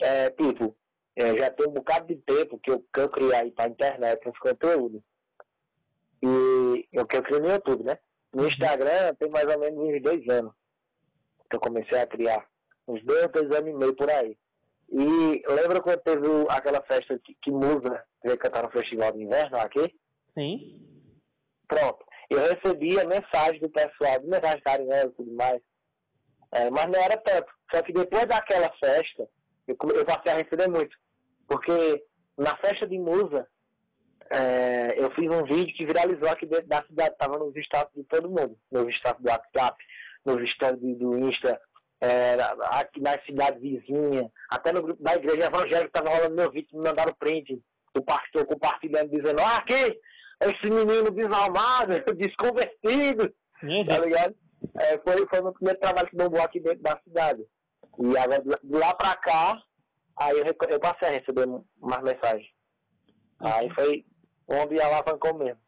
é, 0.00 0.30
tipo, 0.30 0.76
é, 1.16 1.36
já 1.36 1.50
tem 1.50 1.68
um 1.68 1.72
bocado 1.72 2.06
de 2.06 2.16
tempo 2.16 2.58
que 2.58 2.70
eu, 2.70 2.84
que 2.92 3.00
eu 3.00 3.08
criei 3.08 3.34
aí 3.34 3.50
pra 3.50 3.68
internet 3.68 4.28
os 4.28 4.38
conteúdos. 4.38 5.02
E 6.22 6.88
eu 6.92 7.06
que 7.06 7.16
eu 7.16 7.22
criei 7.22 7.40
no 7.40 7.50
YouTube, 7.50 7.84
né? 7.84 7.98
No 8.32 8.46
Instagram 8.46 9.14
tem 9.18 9.30
mais 9.30 9.46
ou 9.46 9.60
menos 9.60 9.78
uns 9.78 10.02
dois 10.02 10.28
anos 10.28 10.52
que 11.48 11.56
eu 11.56 11.60
comecei 11.60 11.98
a 11.98 12.06
criar. 12.06 12.46
Uns 12.88 13.04
dois, 13.04 13.28
dois 13.28 13.50
anos 13.52 13.70
e 13.70 13.74
meio 13.74 13.94
por 13.94 14.10
aí. 14.10 14.36
E 14.90 15.42
lembra 15.48 15.80
quando 15.80 16.00
teve 16.00 16.26
aquela 16.48 16.82
festa 16.82 17.18
que, 17.18 17.34
que 17.42 17.50
Musa 17.50 18.04
veio 18.22 18.38
cantar 18.38 18.64
no 18.64 18.70
Festival 18.70 19.12
de 19.12 19.22
Inverno 19.22 19.56
aqui? 19.58 19.94
Sim. 20.34 20.80
Pronto. 21.68 22.04
Eu 22.30 22.38
recebia 22.40 23.06
mensagem 23.06 23.60
do 23.60 23.68
pessoal, 23.68 24.22
mensagem 24.22 24.62
carinhosa 24.62 25.06
e 25.06 25.12
tudo 25.12 25.32
mais. 25.32 25.60
É, 26.54 26.70
mas 26.70 26.86
não 26.86 27.00
era 27.00 27.16
tanto. 27.16 27.52
Só 27.72 27.82
que 27.82 27.92
depois 27.92 28.26
daquela 28.26 28.70
festa, 28.78 29.28
eu, 29.66 29.76
eu 29.94 30.04
passei 30.04 30.32
a 30.32 30.36
receber 30.36 30.68
muito. 30.68 30.96
Porque 31.48 32.04
na 32.38 32.56
festa 32.56 32.86
de 32.86 32.96
Musa, 32.96 33.46
é, 34.30 34.94
eu 34.96 35.10
fiz 35.10 35.28
um 35.28 35.44
vídeo 35.44 35.74
que 35.74 35.84
viralizou 35.84 36.28
aqui 36.28 36.46
dentro 36.46 36.68
da 36.68 36.82
cidade, 36.84 37.12
estava 37.12 37.38
nos 37.38 37.54
status 37.56 37.92
de 37.94 38.04
todo 38.04 38.30
mundo, 38.30 38.56
nos 38.70 38.94
status 38.94 39.22
do 39.22 39.28
WhatsApp, 39.28 39.76
nos 40.24 40.48
status 40.50 40.80
do 40.80 41.18
Insta, 41.18 41.60
é, 42.00 42.36
aqui 42.70 43.00
na 43.00 43.18
cidade 43.20 43.58
vizinha, 43.58 44.30
até 44.48 44.72
no 44.72 44.82
grupo 44.82 45.02
da 45.02 45.14
igreja 45.14 45.46
evangélica 45.46 45.86
estava 45.86 46.10
rolando 46.10 46.36
meu 46.36 46.50
vídeo, 46.50 46.68
me 46.78 46.84
mandaram 46.84 47.14
print 47.14 47.60
do 47.92 48.02
pastor 48.02 48.46
compartilhando, 48.46 49.10
dizendo, 49.10 49.40
ah, 49.40 49.56
aqui, 49.56 49.98
esse 50.40 50.70
menino 50.70 51.10
desalmado, 51.10 51.92
desconvertido, 52.16 53.32
tá 53.86 53.98
ligado? 53.98 54.36
É, 54.80 54.98
foi, 54.98 55.26
foi 55.26 55.40
o 55.40 55.44
meu 55.44 55.52
primeiro 55.52 55.80
trabalho 55.80 56.08
que 56.08 56.16
bombou 56.16 56.40
aqui 56.40 56.60
dentro 56.60 56.82
da 56.82 56.98
cidade. 57.00 57.44
E 57.98 58.18
agora, 58.18 58.42
de 58.42 58.76
lá 58.76 58.94
pra 58.94 59.16
cá, 59.16 59.62
aí 60.16 60.38
eu, 60.38 60.46
eu 60.46 60.80
passei 60.80 61.08
a 61.08 61.12
receber 61.12 61.46
mais 61.80 62.02
mensagens. 62.02 62.48
Aí 63.40 63.70
foi 63.74 64.04
onde 64.48 64.80
alavancou 64.80 65.34
mesmo. 65.34 65.60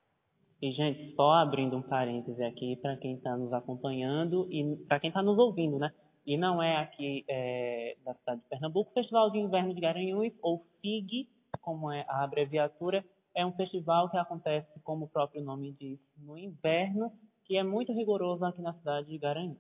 E, 0.61 0.73
gente, 0.73 1.15
só 1.15 1.33
abrindo 1.33 1.77
um 1.77 1.83
parêntese 1.83 2.43
aqui 2.43 2.77
para 2.77 2.97
quem 2.97 3.17
está 3.17 3.37
nos 3.37 3.53
acompanhando 3.53 4.49
e 4.51 4.77
para 4.89 4.99
quem 4.99 5.09
está 5.09 5.23
nos 5.23 5.39
ouvindo, 5.39 5.79
né? 5.79 5.93
E 6.27 6.37
não 6.37 6.63
é 6.63 6.79
aqui 6.79 7.25
é, 7.29 7.97
da 8.05 8.15
cidade 8.15 8.41
de 8.41 8.49
Pernambuco, 8.49 8.93
Festival 8.93 9.31
de 9.31 9.39
Inverno 9.39 9.75
de 9.75 9.81
Garanhuns, 9.81 10.33
ou 10.43 10.67
FIG, 10.81 11.29
como 11.61 11.93
é 11.93 12.05
a 12.09 12.25
abreviatura, 12.25 13.05
é 13.35 13.45
um 13.45 13.53
festival 13.53 14.11
que 14.11 14.17
acontece, 14.17 14.67
como 14.83 15.05
o 15.05 15.09
próprio 15.09 15.43
nome 15.43 15.77
diz, 15.79 16.01
no 16.17 16.39
inverno, 16.39 17.13
que 17.47 17.57
é 17.57 17.63
muito 17.63 17.93
rigoroso 17.93 18.45
aqui 18.45 18.61
na 18.61 18.75
cidade 18.75 19.09
de 19.09 19.19
Garanhuns. 19.19 19.57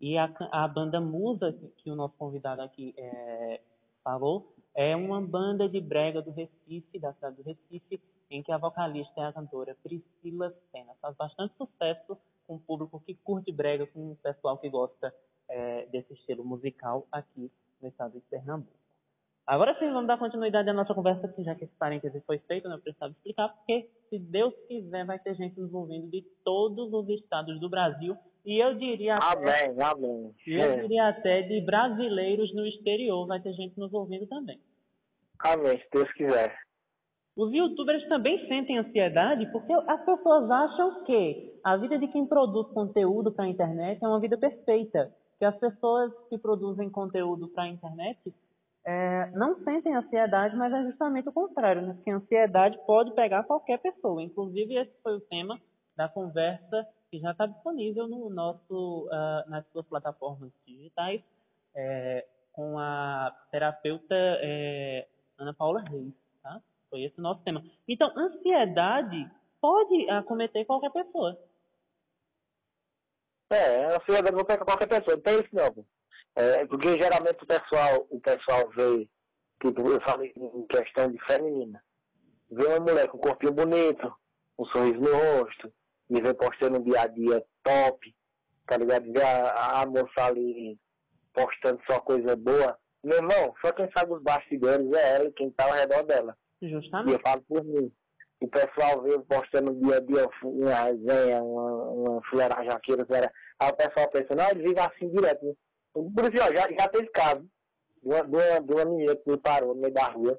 E 0.00 0.18
a, 0.18 0.30
a 0.50 0.66
banda 0.66 1.00
Musa, 1.00 1.56
que 1.78 1.90
o 1.90 1.94
nosso 1.94 2.14
convidado 2.16 2.60
aqui 2.60 2.92
é, 2.98 3.60
falou, 4.02 4.52
é 4.74 4.94
uma 4.96 5.20
banda 5.20 5.68
de 5.68 5.80
brega 5.80 6.20
do 6.20 6.32
Recife, 6.32 6.98
da 6.98 7.12
cidade 7.14 7.36
do 7.36 7.42
Recife, 7.42 8.00
em 8.28 8.42
que 8.42 8.50
a 8.50 8.58
vocalista 8.58 9.20
é 9.20 9.26
a 9.26 9.32
cantora 9.32 9.76
Priscila 9.82 10.52
Senna. 10.72 10.94
Faz 11.00 11.16
bastante 11.16 11.54
sucesso 11.56 12.18
com 12.46 12.56
o 12.56 12.60
público 12.60 13.00
que 13.00 13.14
curte 13.14 13.52
brega, 13.52 13.86
com 13.86 14.12
o 14.12 14.16
pessoal 14.16 14.58
que 14.58 14.68
gosta 14.68 15.14
é, 15.48 15.86
desse 15.86 16.14
estilo 16.14 16.44
musical 16.44 17.06
aqui 17.12 17.50
no 17.80 17.88
estado 17.88 18.14
de 18.14 18.20
Pernambuco. 18.22 18.83
Agora 19.46 19.76
sim, 19.78 19.90
vamos 19.92 20.06
dar 20.06 20.18
continuidade 20.18 20.70
à 20.70 20.72
nossa 20.72 20.94
conversa, 20.94 21.28
que 21.28 21.44
já 21.44 21.54
que 21.54 21.64
esse 21.64 21.74
parêntese 21.76 22.18
foi 22.22 22.38
feito, 22.38 22.68
não 22.68 22.80
precisava 22.80 23.12
explicar, 23.12 23.48
porque 23.48 23.90
se 24.08 24.18
Deus 24.18 24.54
quiser, 24.66 25.04
vai 25.04 25.18
ter 25.18 25.34
gente 25.34 25.60
nos 25.60 25.72
ouvindo 25.74 26.10
de 26.10 26.22
todos 26.42 26.90
os 26.92 27.08
estados 27.10 27.60
do 27.60 27.68
Brasil, 27.68 28.16
e 28.44 28.58
eu 28.62 28.74
diria 28.74 29.16
até, 29.16 29.66
amém, 29.66 29.82
amém. 29.82 30.34
eu 30.46 30.80
diria 30.80 31.08
até 31.08 31.42
de 31.42 31.60
brasileiros 31.60 32.54
no 32.54 32.66
exterior, 32.66 33.26
vai 33.26 33.40
ter 33.40 33.52
gente 33.52 33.78
nos 33.78 33.92
ouvindo 33.92 34.26
também. 34.26 34.58
Amém, 35.38 35.78
se 35.78 35.88
Deus 35.92 36.10
quiser. 36.12 36.56
Os 37.36 37.52
youtubers 37.52 38.06
também 38.08 38.46
sentem 38.46 38.78
ansiedade 38.78 39.50
porque 39.50 39.72
as 39.72 40.04
pessoas 40.04 40.50
acham 40.50 41.04
que 41.04 41.52
a 41.64 41.76
vida 41.76 41.98
de 41.98 42.06
quem 42.08 42.26
produz 42.26 42.68
conteúdo 42.72 43.32
para 43.32 43.44
a 43.44 43.48
internet 43.48 44.02
é 44.02 44.08
uma 44.08 44.20
vida 44.20 44.38
perfeita. 44.38 45.12
Que 45.38 45.44
as 45.44 45.56
pessoas 45.58 46.12
que 46.28 46.38
produzem 46.38 46.88
conteúdo 46.88 47.48
para 47.48 47.64
a 47.64 47.68
internet 47.68 48.32
é, 48.86 49.30
não 49.30 49.56
sentem 49.64 49.94
ansiedade, 49.94 50.54
mas 50.56 50.72
é 50.72 50.82
justamente 50.82 51.28
o 51.28 51.32
contrário, 51.32 51.80
né? 51.82 51.96
A 52.06 52.10
ansiedade 52.10 52.78
pode 52.86 53.12
pegar 53.14 53.44
qualquer 53.44 53.78
pessoa. 53.78 54.22
Inclusive, 54.22 54.76
esse 54.76 54.92
foi 55.02 55.16
o 55.16 55.20
tema 55.20 55.58
da 55.96 56.08
conversa 56.08 56.86
que 57.10 57.18
já 57.18 57.30
está 57.30 57.46
disponível 57.46 58.06
no 58.06 58.28
nosso, 58.28 59.06
uh, 59.06 59.48
nas 59.48 59.66
suas 59.68 59.86
plataformas 59.86 60.50
digitais, 60.66 61.22
é, 61.74 62.26
com 62.52 62.78
a 62.78 63.34
terapeuta 63.50 64.14
é, 64.14 65.06
Ana 65.38 65.54
Paula 65.54 65.80
Reis. 65.80 66.12
Tá? 66.42 66.60
Foi 66.90 67.02
esse 67.02 67.18
o 67.18 67.22
nosso 67.22 67.42
tema. 67.42 67.64
Então, 67.88 68.12
ansiedade 68.16 69.30
pode 69.60 70.10
acometer 70.10 70.66
qualquer 70.66 70.90
pessoa. 70.90 71.38
É, 73.50 73.96
ansiedade 73.96 74.36
não 74.36 74.44
pega 74.44 74.64
qualquer 74.64 74.88
pessoa, 74.88 75.16
não 75.16 75.22
tem 75.22 75.40
isso 75.40 75.54
não. 75.54 75.86
É, 76.36 76.66
porque 76.66 76.98
geralmente 76.98 77.42
o 77.42 77.46
pessoal, 77.46 78.06
o 78.10 78.20
pessoal 78.20 78.68
vê, 78.70 79.08
tipo, 79.62 79.88
eu 79.88 80.00
falei 80.00 80.32
em 80.36 80.66
questão 80.66 81.10
de 81.10 81.18
feminina, 81.24 81.82
vê 82.50 82.66
uma 82.66 82.80
mulher 82.80 83.08
com 83.08 83.18
um 83.18 83.20
corpinho 83.20 83.52
bonito, 83.52 84.12
um 84.58 84.64
sorriso 84.66 85.00
no 85.00 85.12
rosto, 85.12 85.72
e 86.10 86.20
vem 86.20 86.34
postando 86.34 86.78
um 86.78 86.82
dia 86.82 87.02
a 87.02 87.06
dia 87.06 87.44
top, 87.62 88.14
tá 88.66 88.76
ligado? 88.76 89.12
Vê 89.12 89.22
a, 89.22 89.82
a 89.82 89.86
moça 89.86 90.24
ali 90.24 90.78
postando 91.32 91.80
só 91.88 92.00
coisa 92.00 92.36
boa. 92.36 92.78
Meu 93.02 93.18
irmão, 93.18 93.54
só 93.64 93.72
quem 93.72 93.88
sabe 93.96 94.12
os 94.12 94.22
bastidores 94.22 94.90
é 94.92 95.16
ela 95.16 95.28
e 95.28 95.32
quem 95.32 95.50
tá 95.50 95.64
ao 95.66 95.72
redor 95.72 96.02
dela. 96.04 96.36
Justamente. 96.62 97.10
E 97.10 97.14
eu 97.14 97.20
falo 97.20 97.42
por 97.42 97.64
mim. 97.64 97.92
O 98.40 98.48
pessoal 98.48 99.02
vê 99.02 99.18
postando 99.20 99.74
dia 99.74 99.96
a 99.96 100.00
dia 100.00 100.28
uma 100.42 100.74
resenha, 100.74 101.42
uma, 101.42 101.90
uma 101.90 102.22
fuleiragem 102.24 102.70
aí 102.70 103.70
o 103.70 103.76
pessoal 103.76 104.10
pensa, 104.10 104.34
não, 104.34 104.50
ele 104.50 104.62
vive 104.62 104.80
assim 104.80 105.10
direto. 105.10 105.44
Né? 105.44 105.54
Por 105.94 106.24
isso, 106.24 106.42
ó, 106.42 106.52
já, 106.52 106.68
já 106.68 106.88
teve 106.88 107.08
caso 107.10 107.48
de 108.02 108.08
uma, 108.08 108.22
de, 108.24 108.36
uma, 108.36 108.60
de 108.60 108.72
uma 108.72 108.84
menina 108.84 109.16
que 109.16 109.30
me 109.30 109.38
parou 109.38 109.74
no 109.74 109.80
meio 109.80 109.94
da 109.94 110.08
rua. 110.08 110.38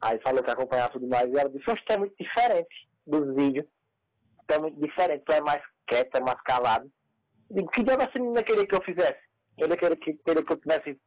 Aí 0.00 0.18
falou 0.22 0.42
que 0.42 0.50
acompanhava 0.50 0.92
tudo 0.92 1.06
mais. 1.06 1.30
E 1.30 1.38
ela 1.38 1.50
disse, 1.50 1.70
oxe, 1.70 1.84
tu 1.84 1.92
é 1.92 1.98
muito 1.98 2.14
diferente 2.18 2.88
dos 3.06 3.34
vídeos. 3.34 3.66
Tu 4.46 4.54
é 4.54 4.58
muito 4.58 4.80
diferente, 4.80 5.24
tu 5.24 5.32
é 5.32 5.40
mais 5.40 5.62
quieto, 5.86 6.16
é 6.16 6.20
mais 6.20 6.40
calado. 6.42 6.90
Digo, 7.50 7.68
que 7.70 7.82
diabo 7.82 8.02
essa 8.02 8.18
menina 8.18 8.42
queria 8.42 8.66
que 8.66 8.74
eu 8.74 8.82
fizesse? 8.82 9.20
Ele 9.58 9.76
queria 9.76 9.96
que, 9.96 10.14
queria 10.14 10.42
que 10.42 10.52
eu 10.52 10.56
estivesse 10.56 11.00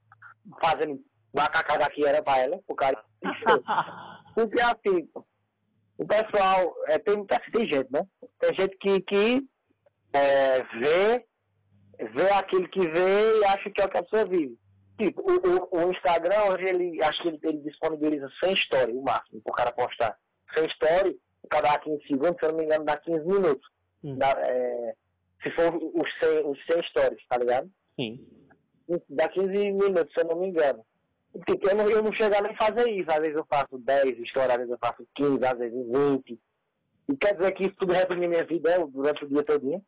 fazendo 0.64 1.04
macacada 1.34 1.80
daqui 1.80 2.06
era 2.06 2.22
pra 2.22 2.40
ela, 2.40 2.60
o 2.68 2.76
cara. 2.76 3.04
Porque 4.36 4.62
assim, 4.62 5.10
o 5.98 6.06
pessoal, 6.06 6.76
é, 6.88 7.00
tem, 7.00 7.26
tem 7.26 7.68
gente, 7.68 7.92
né? 7.92 8.06
Tem 8.40 8.54
gente 8.56 8.78
que, 8.78 9.02
que 9.02 9.48
é, 10.14 10.64
vê 10.80 11.26
vê 12.14 12.30
aquilo 12.32 12.68
que 12.70 12.88
vê 12.88 13.40
e 13.40 13.46
acha 13.46 13.70
que 13.70 13.82
é 13.82 13.86
o 13.86 13.90
que 13.90 13.98
a 13.98 14.04
pessoa 14.04 14.26
vive. 14.26 14.58
Tipo, 14.98 15.22
o, 15.22 15.36
o, 15.36 15.86
o 15.86 15.92
Instagram, 15.92 16.44
hoje 16.50 16.66
ele, 16.66 17.04
acho 17.04 17.22
que 17.22 17.28
ele, 17.30 17.40
ele 17.44 17.58
disponibiliza 17.60 18.30
100 18.44 18.56
stories, 18.56 18.96
o 18.96 19.02
máximo, 19.02 19.42
para 19.42 19.52
o 19.52 19.56
cara 19.56 19.72
postar. 19.72 20.18
100 20.56 20.70
stories, 20.70 21.16
cada 21.50 21.80
15 21.80 22.08
segundos, 22.08 22.38
se 22.40 22.46
eu 22.46 22.52
não 22.52 22.58
me 22.58 22.66
engano, 22.66 22.86
dá 22.86 22.98
15 22.98 23.26
minutos. 23.26 23.68
Hum. 24.04 24.18
Dá, 24.18 24.32
é, 24.40 24.94
se 25.44 25.52
for 25.52 25.76
os 25.76 26.10
100, 26.20 26.46
os 26.46 26.66
100 26.66 26.84
stories, 26.84 27.28
tá 27.28 27.38
ligado? 27.38 27.72
Sim. 27.96 28.26
Dá 29.10 29.28
15 29.30 29.48
minutos, 29.48 30.14
se 30.14 30.22
eu 30.22 30.28
não 30.28 30.40
me 30.40 30.48
engano. 30.48 30.86
Porque 31.32 31.70
eu 31.70 31.76
não, 31.76 31.90
eu 31.90 32.04
não 32.04 32.12
chego 32.14 32.36
a 32.36 32.42
nem 32.42 32.56
fazer 32.56 32.90
isso. 32.90 33.10
Às 33.10 33.20
vezes 33.20 33.36
eu 33.36 33.46
faço 33.46 33.78
10 33.78 34.20
histórias, 34.20 34.52
às 34.52 34.58
vezes 34.58 34.72
eu 34.72 34.78
faço 34.80 35.08
15, 35.16 35.46
às 35.46 35.58
vezes 35.58 35.88
20. 35.88 36.40
E 37.10 37.18
quer 37.18 37.36
dizer 37.36 37.52
que 37.54 37.64
isso 37.64 37.76
tudo 37.78 37.94
reprime 37.94 38.28
minha 38.28 38.46
vida 38.46 38.86
durante 38.88 39.24
o 39.24 39.28
dia 39.28 39.44
todo. 39.44 39.84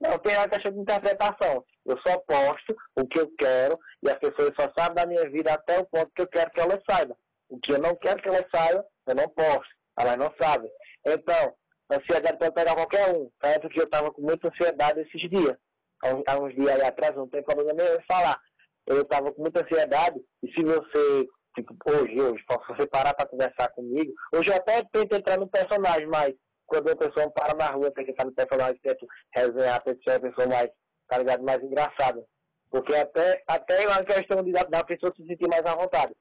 Não, 0.00 0.18
tem 0.18 0.36
uma 0.36 0.48
questão 0.48 0.72
de 0.72 0.78
interpretação. 0.78 1.64
Eu 1.84 1.98
só 2.06 2.18
posto 2.18 2.76
o 2.96 3.06
que 3.06 3.18
eu 3.18 3.30
quero 3.36 3.78
e 4.02 4.08
as 4.08 4.18
pessoas 4.18 4.52
só 4.58 4.70
sabem 4.76 4.94
da 4.94 5.06
minha 5.06 5.28
vida 5.28 5.52
até 5.52 5.78
o 5.80 5.86
ponto 5.86 6.10
que 6.14 6.22
eu 6.22 6.28
quero 6.28 6.50
que 6.50 6.60
elas 6.60 6.80
saibam. 6.88 7.16
O 7.48 7.58
que 7.58 7.72
eu 7.72 7.78
não 7.78 7.96
quero 7.96 8.22
que 8.22 8.28
elas 8.28 8.44
saibam, 8.54 8.84
eu 9.06 9.14
não 9.14 9.28
posto. 9.30 9.74
Elas 9.98 10.16
não 10.16 10.32
sabem. 10.40 10.70
Então, 11.04 11.54
ansiedade 11.90 12.38
pode 12.38 12.54
pegar 12.54 12.74
qualquer 12.74 13.14
um. 13.14 13.28
Tanto 13.40 13.68
que 13.68 13.80
eu 13.80 13.84
estava 13.84 14.12
com 14.12 14.22
muita 14.22 14.48
ansiedade 14.48 15.00
esses 15.00 15.28
dias. 15.28 15.56
Há 16.02 16.38
uns 16.38 16.54
dias 16.54 16.68
aí 16.68 16.82
atrás, 16.82 17.16
não 17.16 17.28
tem 17.28 17.42
problema 17.42 17.72
nem 17.72 18.00
falar. 18.06 18.38
Eu 18.86 19.02
estava 19.02 19.32
com 19.32 19.42
muita 19.42 19.64
ansiedade 19.64 20.20
e 20.42 20.52
se 20.52 20.64
você, 20.64 21.26
tipo, 21.56 21.74
hoje, 21.86 22.20
hoje, 22.20 22.44
se 22.48 22.74
você 22.74 22.86
parar 22.86 23.14
para 23.14 23.28
conversar 23.28 23.68
comigo, 23.70 24.12
hoje 24.32 24.50
eu 24.50 24.56
até 24.56 24.84
tento 24.92 25.16
entrar 25.16 25.38
no 25.38 25.48
personagem, 25.48 26.06
mas 26.06 26.34
quando 26.68 26.90
a 26.90 26.96
pessoa 26.96 27.30
para 27.30 27.54
na 27.54 27.66
rua, 27.70 27.90
tem 27.90 28.04
que 28.04 28.12
estar 28.12 28.24
no 28.24 28.32
personagem, 28.32 28.80
tento 28.82 29.06
resenhar, 29.34 29.82
tento 29.82 30.02
ser 30.04 30.16
a 30.16 30.20
pessoa 30.20 30.46
mais, 30.46 30.70
tá 31.08 31.18
ligado, 31.18 31.42
mais 31.42 31.62
engraçada. 31.62 32.24
Porque 32.70 32.94
até, 32.94 33.42
até 33.48 33.82
é 33.82 33.88
uma 33.88 34.04
questão 34.04 34.44
de, 34.44 34.52
da 34.52 34.84
pessoa 34.84 35.12
se 35.16 35.26
sentir 35.26 35.48
mais 35.48 35.64
à 35.64 35.74
vontade. 35.74 36.14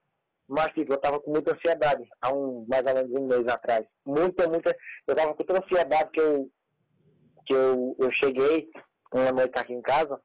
Mas, 0.48 0.72
tipo, 0.72 0.94
eu 0.94 0.98
tava 0.98 1.20
com 1.20 1.32
muita 1.32 1.54
ansiedade, 1.54 2.08
há 2.22 2.34
um, 2.34 2.66
mais 2.70 2.84
ou 2.86 2.94
menos 2.94 3.12
um 3.12 3.28
mês 3.28 3.48
atrás. 3.48 3.86
Muita, 4.06 4.48
muita. 4.48 4.76
Eu 5.06 5.14
tava 5.14 5.36
com 5.36 5.44
tanta 5.44 5.64
ansiedade 5.64 6.10
que 6.12 6.22
eu, 6.22 6.50
que 7.46 7.54
eu, 7.54 7.96
eu 8.00 8.12
cheguei, 8.14 8.70
uma 9.14 9.32
noite 9.34 9.60
aqui 9.60 9.74
em 9.74 9.82
casa, 9.82 10.20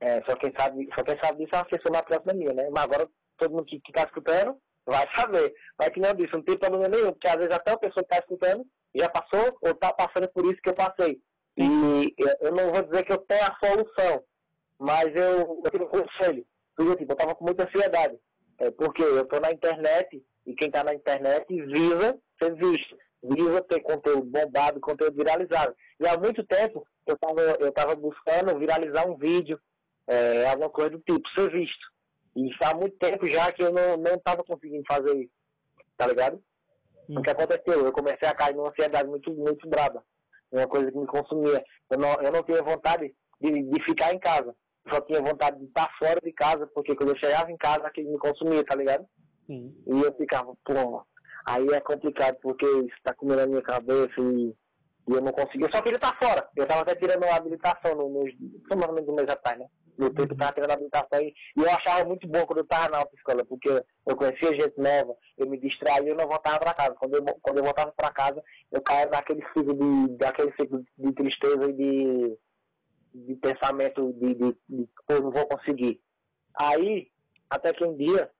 é, 0.00 0.22
só, 0.24 0.36
quem 0.36 0.52
sabe, 0.58 0.86
só 0.94 1.02
quem 1.02 1.18
sabe 1.18 1.38
disso 1.38 1.54
é 1.54 1.58
uma 1.58 1.64
pessoa 1.64 1.92
mais 1.92 2.04
próxima 2.04 2.34
minha, 2.34 2.52
né? 2.52 2.68
Mas 2.70 2.84
agora 2.84 3.08
todo 3.38 3.52
mundo 3.52 3.64
que, 3.64 3.80
que 3.80 3.92
tá 3.92 4.02
escutando 4.02 4.58
vai 4.84 5.08
saber. 5.14 5.54
Mas 5.78 5.88
que 5.88 6.00
não 6.00 6.14
disse, 6.14 6.32
não 6.34 6.42
tem 6.42 6.58
problema 6.58 6.88
nenhum, 6.88 7.12
porque 7.12 7.28
às 7.28 7.36
vezes 7.36 7.52
até 7.52 7.72
a 7.72 7.78
pessoa 7.78 8.04
que 8.04 8.10
tá 8.10 8.18
escutando 8.18 8.66
já 8.94 9.08
passou 9.08 9.56
ou 9.60 9.70
está 9.70 9.92
passando 9.92 10.28
por 10.28 10.44
isso 10.44 10.60
que 10.62 10.70
eu 10.70 10.74
passei. 10.74 11.20
E 11.56 12.14
eu 12.40 12.52
não 12.52 12.72
vou 12.72 12.82
dizer 12.82 13.04
que 13.04 13.12
eu 13.12 13.18
tenho 13.18 13.42
a 13.44 13.56
solução, 13.64 14.24
mas 14.78 15.06
eu, 15.14 15.62
eu 15.64 15.70
tenho 15.70 15.84
um 15.84 15.88
conselho. 15.88 16.44
Porque 16.76 16.96
tipo, 16.96 17.12
eu 17.12 17.14
estava 17.14 17.34
com 17.34 17.44
muita 17.44 17.64
ansiedade. 17.64 18.18
É, 18.58 18.70
porque 18.70 19.02
eu 19.02 19.22
estou 19.22 19.40
na 19.40 19.50
internet 19.50 20.22
e 20.46 20.54
quem 20.54 20.68
está 20.68 20.84
na 20.84 20.94
internet 20.94 21.46
visa 21.48 22.18
ser 22.40 22.54
visto, 22.54 22.96
visa 23.22 23.62
ter 23.62 23.80
conteúdo 23.80 24.24
bombado, 24.26 24.80
conteúdo 24.80 25.16
viralizado. 25.16 25.74
E 25.98 26.06
há 26.06 26.16
muito 26.16 26.44
tempo 26.44 26.86
eu 27.06 27.14
estava 27.14 27.40
eu 27.40 27.72
tava 27.72 27.94
buscando 27.94 28.58
viralizar 28.58 29.08
um 29.08 29.16
vídeo, 29.16 29.58
é, 30.06 30.46
alguma 30.48 30.70
coisa 30.70 30.90
do 30.90 31.00
tipo, 31.00 31.28
ser 31.30 31.50
visto. 31.50 31.94
E 32.36 32.50
há 32.62 32.74
muito 32.74 32.96
tempo 32.98 33.26
já 33.26 33.52
que 33.52 33.62
eu 33.62 33.72
não 33.72 34.14
estava 34.14 34.42
conseguindo 34.44 34.84
fazer 34.86 35.14
isso. 35.16 35.32
Tá 35.96 36.06
ligado? 36.06 36.42
Hum. 37.08 37.18
O 37.18 37.22
que 37.22 37.30
aconteceu? 37.30 37.84
Eu 37.84 37.92
comecei 37.92 38.28
a 38.28 38.34
cair 38.34 38.54
numa 38.54 38.70
ansiedade 38.70 39.08
muito, 39.08 39.32
muito 39.32 39.68
braba. 39.68 40.02
Uma 40.52 40.66
coisa 40.66 40.90
que 40.90 40.98
me 40.98 41.06
consumia. 41.06 41.64
Eu 41.90 41.98
não, 41.98 42.14
eu 42.22 42.32
não 42.32 42.42
tinha 42.42 42.62
vontade 42.62 43.14
de, 43.40 43.62
de 43.62 43.84
ficar 43.84 44.14
em 44.14 44.18
casa. 44.18 44.54
Eu 44.86 44.94
só 44.94 45.00
tinha 45.00 45.20
vontade 45.20 45.58
de 45.58 45.64
estar 45.64 45.90
fora 45.98 46.20
de 46.22 46.32
casa, 46.32 46.66
porque 46.74 46.94
quando 46.94 47.10
eu 47.10 47.18
chegava 47.18 47.50
em 47.50 47.56
casa, 47.56 47.86
aquilo 47.86 48.12
me 48.12 48.18
consumia, 48.18 48.64
tá 48.64 48.76
ligado? 48.76 49.06
E 49.86 50.02
eu 50.02 50.14
ficava, 50.14 50.54
pô, 50.64 51.04
aí 51.46 51.66
é 51.68 51.80
complicado, 51.80 52.36
porque 52.42 52.66
isso 52.66 52.96
tá 53.02 53.14
comendo 53.14 53.42
a 53.42 53.46
minha 53.46 53.62
cabeça 53.62 54.14
e, 54.18 54.48
e 55.08 55.12
eu 55.12 55.20
não 55.20 55.32
conseguia. 55.32 55.66
Eu 55.66 55.72
só 55.72 55.82
queria 55.82 55.96
estar 55.96 56.16
fora. 56.18 56.48
Eu 56.56 56.66
tava 56.66 56.82
até 56.82 56.94
tirando 56.94 57.24
uma 57.24 57.36
habilitação 57.36 57.94
no 57.94 58.04
ou 58.04 58.12
menos 58.12 59.08
um 59.08 59.14
mês 59.14 59.28
atrás, 59.28 59.58
né? 59.58 59.66
Meu 59.96 60.12
tempo 60.12 60.32
estava 60.32 60.52
tendo 60.52 60.70
habilitação 60.70 61.20
e, 61.20 61.34
e 61.56 61.60
eu 61.60 61.70
achava 61.70 62.04
muito 62.04 62.26
bom 62.28 62.44
quando 62.46 62.58
eu 62.58 62.64
estava 62.64 62.88
na 62.90 62.98
autoescola, 62.98 63.44
porque 63.44 63.68
eu 63.68 64.16
conhecia 64.16 64.52
gente 64.52 64.78
nova, 64.78 65.16
eu 65.38 65.48
me 65.48 65.58
distraía 65.58 66.06
e 66.06 66.08
eu 66.10 66.16
não 66.16 66.26
voltava 66.26 66.58
para 66.58 66.74
casa. 66.74 66.94
Quando 66.94 67.14
eu, 67.16 67.24
quando 67.42 67.58
eu 67.58 67.64
voltava 67.64 67.92
para 67.92 68.12
casa, 68.12 68.42
eu 68.72 68.82
caía 68.82 69.06
naquele 69.06 69.42
ciclo 69.48 69.74
de, 69.74 70.16
daquele 70.16 70.52
ciclo 70.52 70.84
de 70.98 71.12
tristeza 71.12 71.70
e 71.70 71.72
de, 71.72 72.38
de 73.14 73.34
pensamento 73.36 74.12
de, 74.14 74.34
de, 74.34 74.56
de 74.68 74.88
eu 75.08 75.22
não 75.22 75.30
vou 75.30 75.46
conseguir. 75.46 76.00
Aí, 76.56 77.10
até 77.50 77.72
que 77.72 77.84
um 77.84 77.96
dia, 77.96 78.30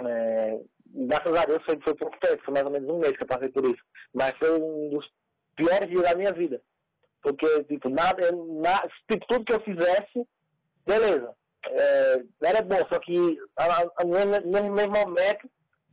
é, 0.00 0.60
graças 0.86 1.34
a 1.34 1.44
Deus 1.44 1.64
foi, 1.64 1.78
foi 1.82 1.94
pouco 1.94 2.18
tempo, 2.20 2.42
foi 2.44 2.54
mais 2.54 2.66
ou 2.66 2.72
menos 2.72 2.88
um 2.88 2.98
mês 2.98 3.16
que 3.16 3.22
eu 3.22 3.28
passei 3.28 3.48
por 3.48 3.64
isso, 3.64 3.82
mas 4.14 4.36
foi 4.38 4.60
um 4.60 4.90
dos 4.90 5.08
piores 5.56 5.88
dias 5.88 6.02
da 6.02 6.14
minha 6.14 6.32
vida. 6.32 6.60
Porque, 7.22 7.64
tipo, 7.64 7.88
nada, 7.88 8.32
nada 8.32 8.88
tipo, 9.08 9.24
tudo 9.28 9.44
que 9.44 9.52
eu 9.52 9.60
fizesse, 9.60 10.26
beleza, 10.86 11.34
é, 11.66 12.22
era 12.42 12.62
bom, 12.62 12.76
só 12.90 12.98
que 12.98 13.38
no 14.04 14.72
mesmo 14.72 14.92
momento, 14.92 15.50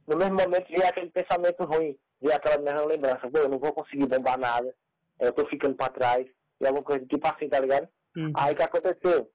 no 0.08 0.17
mesmo 0.17 0.36
momento 0.36 0.67
veio 0.69 0.88
aquele 0.88 1.10
pensamento 1.10 1.63
ruim, 1.63 1.97
veio 2.21 2.36
aquela 2.36 2.58
mesma 2.58 2.86
lembrança, 2.86 3.30
eu 3.34 3.49
não 3.49 3.60
vou 3.60 3.73
conseguir 3.73 4.08
bombar 4.08 4.38
nada, 4.38 4.73
eu 5.19 5.32
tô 5.32 5.45
ficando 5.47 5.75
pra 5.75 5.89
trás, 5.89 6.28
e 6.60 6.65
alguma 6.65 6.84
coisa 6.84 7.06
tipo 7.06 7.25
assim, 7.28 7.47
tá 7.47 7.60
ligado? 7.60 7.88
Uhum. 8.15 8.32
Aí 8.36 8.54
o 8.54 8.58
que 8.58 8.63
aconteceu? 8.63 9.30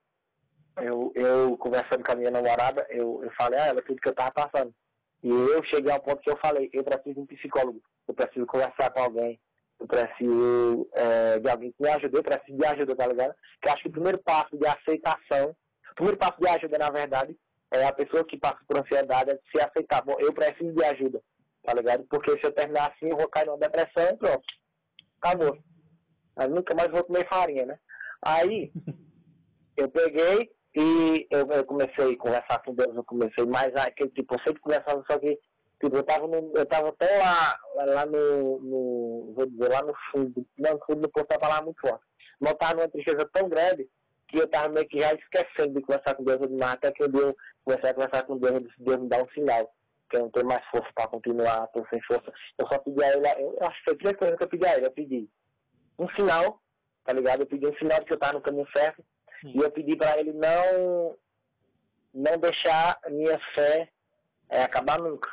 Eu, 0.76 1.12
eu 1.14 1.56
conversando 1.58 2.02
com 2.04 2.12
a 2.12 2.16
minha 2.16 2.30
namorada, 2.30 2.84
eu, 2.90 3.22
eu 3.22 3.30
falei 3.32 3.58
a 3.58 3.66
ela 3.66 3.82
tudo 3.82 4.00
que 4.00 4.08
eu 4.08 4.14
tava 4.14 4.32
passando. 4.32 4.74
E 5.22 5.30
eu 5.30 5.64
cheguei 5.64 5.90
ao 5.90 6.02
ponto 6.02 6.20
que 6.20 6.30
eu 6.30 6.36
falei, 6.38 6.68
eu 6.72 6.84
preciso 6.84 7.14
de 7.14 7.20
um 7.20 7.26
psicólogo, 7.26 7.80
eu 8.08 8.14
preciso 8.14 8.44
conversar 8.46 8.90
com 8.90 9.00
alguém, 9.00 9.40
eu 9.80 9.86
preciso 9.86 10.88
é, 10.92 11.38
de 11.38 11.50
alguém 11.50 11.72
que 11.72 11.82
me 11.82 11.88
ajude, 11.88 12.16
eu 12.16 12.22
preciso 12.22 12.56
de 12.56 12.66
ajuda, 12.66 12.96
tá 12.96 13.06
ligado? 13.06 13.34
Que 13.60 13.68
acho 13.68 13.82
que 13.82 13.88
o 13.88 13.92
primeiro 13.92 14.18
passo 14.18 14.56
de 14.56 14.66
aceitação, 14.66 15.56
o 15.90 15.94
primeiro 15.94 16.18
passo 16.18 16.40
de 16.40 16.48
ajuda, 16.48 16.78
na 16.78 16.90
verdade, 16.90 17.36
é 17.72 17.84
a 17.86 17.92
pessoa 17.92 18.24
que 18.24 18.38
passa 18.38 18.58
por 18.66 18.78
ansiedade 18.78 19.30
é 19.30 19.38
se 19.50 19.60
aceitar. 19.60 20.02
Bom, 20.04 20.16
eu 20.18 20.32
preciso 20.32 20.72
de 20.72 20.84
ajuda. 20.84 21.20
tá 21.64 21.74
ligado? 21.74 22.04
Porque 22.08 22.30
se 22.32 22.44
eu 22.44 22.52
terminar 22.52 22.92
assim, 22.92 23.10
eu 23.10 23.16
vou 23.16 23.28
cair 23.28 23.46
numa 23.46 23.58
depressão 23.58 24.10
e 24.10 24.16
pronto. 24.16 24.44
Acabou. 25.20 25.58
Aí 26.36 26.48
nunca 26.48 26.74
mais 26.74 26.90
vou 26.90 27.04
comer 27.04 27.28
farinha, 27.28 27.66
né? 27.66 27.78
Aí, 28.22 28.72
eu 29.76 29.88
peguei 29.88 30.50
e 30.74 31.26
eu, 31.30 31.46
eu, 31.50 31.64
comecei 31.64 32.14
a 32.14 32.18
conversar 32.18 32.62
com 32.64 32.74
Deus, 32.74 32.94
eu 32.94 33.04
comecei 33.04 33.44
mais 33.46 33.74
aquele 33.76 34.10
tipo, 34.10 34.34
eu 34.34 34.40
sempre 34.40 34.60
conversava, 34.60 35.04
só 35.10 35.18
que 35.18 35.38
tipo, 35.84 35.96
eu 35.96 36.02
tava 36.02 36.26
no, 36.26 36.52
eu 36.54 36.88
até 36.88 37.18
lá, 37.18 37.58
lá 37.74 38.06
no, 38.06 38.60
no, 38.60 39.32
vou 39.34 39.46
dizer, 39.46 39.68
lá 39.68 39.82
no 39.82 39.94
fundo, 40.10 40.46
não, 40.58 40.72
no 40.72 40.84
fundo 40.84 41.00
do 41.02 41.08
poço 41.10 41.26
tava 41.26 41.48
lá 41.48 41.62
muito 41.62 41.80
forte. 41.80 42.04
Mas 42.40 42.52
eu 42.52 42.58
tava 42.58 42.74
numa 42.74 42.88
tristeza 42.88 43.28
tão 43.32 43.48
grande 43.48 43.88
que 44.28 44.38
eu 44.38 44.48
tava 44.48 44.68
meio 44.68 44.88
que 44.88 44.98
já 44.98 45.12
esquecendo 45.12 45.74
de 45.74 45.82
conversar 45.82 46.14
com 46.14 46.24
Deus 46.24 46.40
demais, 46.40 46.72
até 46.72 46.92
que 46.92 47.02
eu 47.02 47.08
dei, 47.08 47.34
comecei 47.64 47.90
a 47.90 47.94
conversar 47.94 48.22
com 48.24 48.38
Deus, 48.38 48.52
eu 48.52 48.60
disse, 48.60 48.74
Deus 48.78 49.00
me 49.00 49.08
dá 49.08 49.22
um 49.22 49.28
sinal, 49.28 49.74
que 50.10 50.16
eu 50.16 50.20
não 50.20 50.30
tenho 50.30 50.46
mais 50.46 50.64
força 50.66 50.88
para 50.94 51.08
continuar, 51.08 51.66
tô 51.68 51.86
sem 51.90 52.00
força. 52.02 52.32
Eu 52.58 52.66
só 52.66 52.78
pedi 52.78 53.04
a 53.04 53.12
ele, 53.12 53.28
eu, 53.42 53.56
eu 53.60 53.66
acho 53.66 53.78
que 53.78 53.84
foi 53.84 53.92
a 53.92 53.96
primeira 53.96 54.18
coisa 54.18 54.36
que 54.36 54.42
eu 54.42 54.48
pedi 54.48 54.66
a 54.66 54.76
ele, 54.76 54.86
eu 54.86 54.92
pedi 54.92 55.30
um 55.98 56.08
sinal, 56.10 56.60
tá 57.04 57.12
ligado? 57.12 57.40
Eu 57.40 57.46
pedi 57.46 57.66
um 57.66 57.76
sinal 57.76 58.00
de 58.00 58.06
que 58.06 58.12
eu 58.14 58.18
tava 58.18 58.34
no 58.34 58.40
caminho 58.40 58.66
certo, 58.74 59.04
Sim. 59.40 59.52
e 59.54 59.58
eu 59.58 59.70
pedi 59.70 59.96
para 59.96 60.18
ele 60.18 60.32
não, 60.32 61.16
não 62.12 62.38
deixar 62.38 62.98
minha 63.08 63.38
fé 63.54 63.88
é, 64.48 64.62
acabar 64.62 64.98
nunca. 64.98 65.30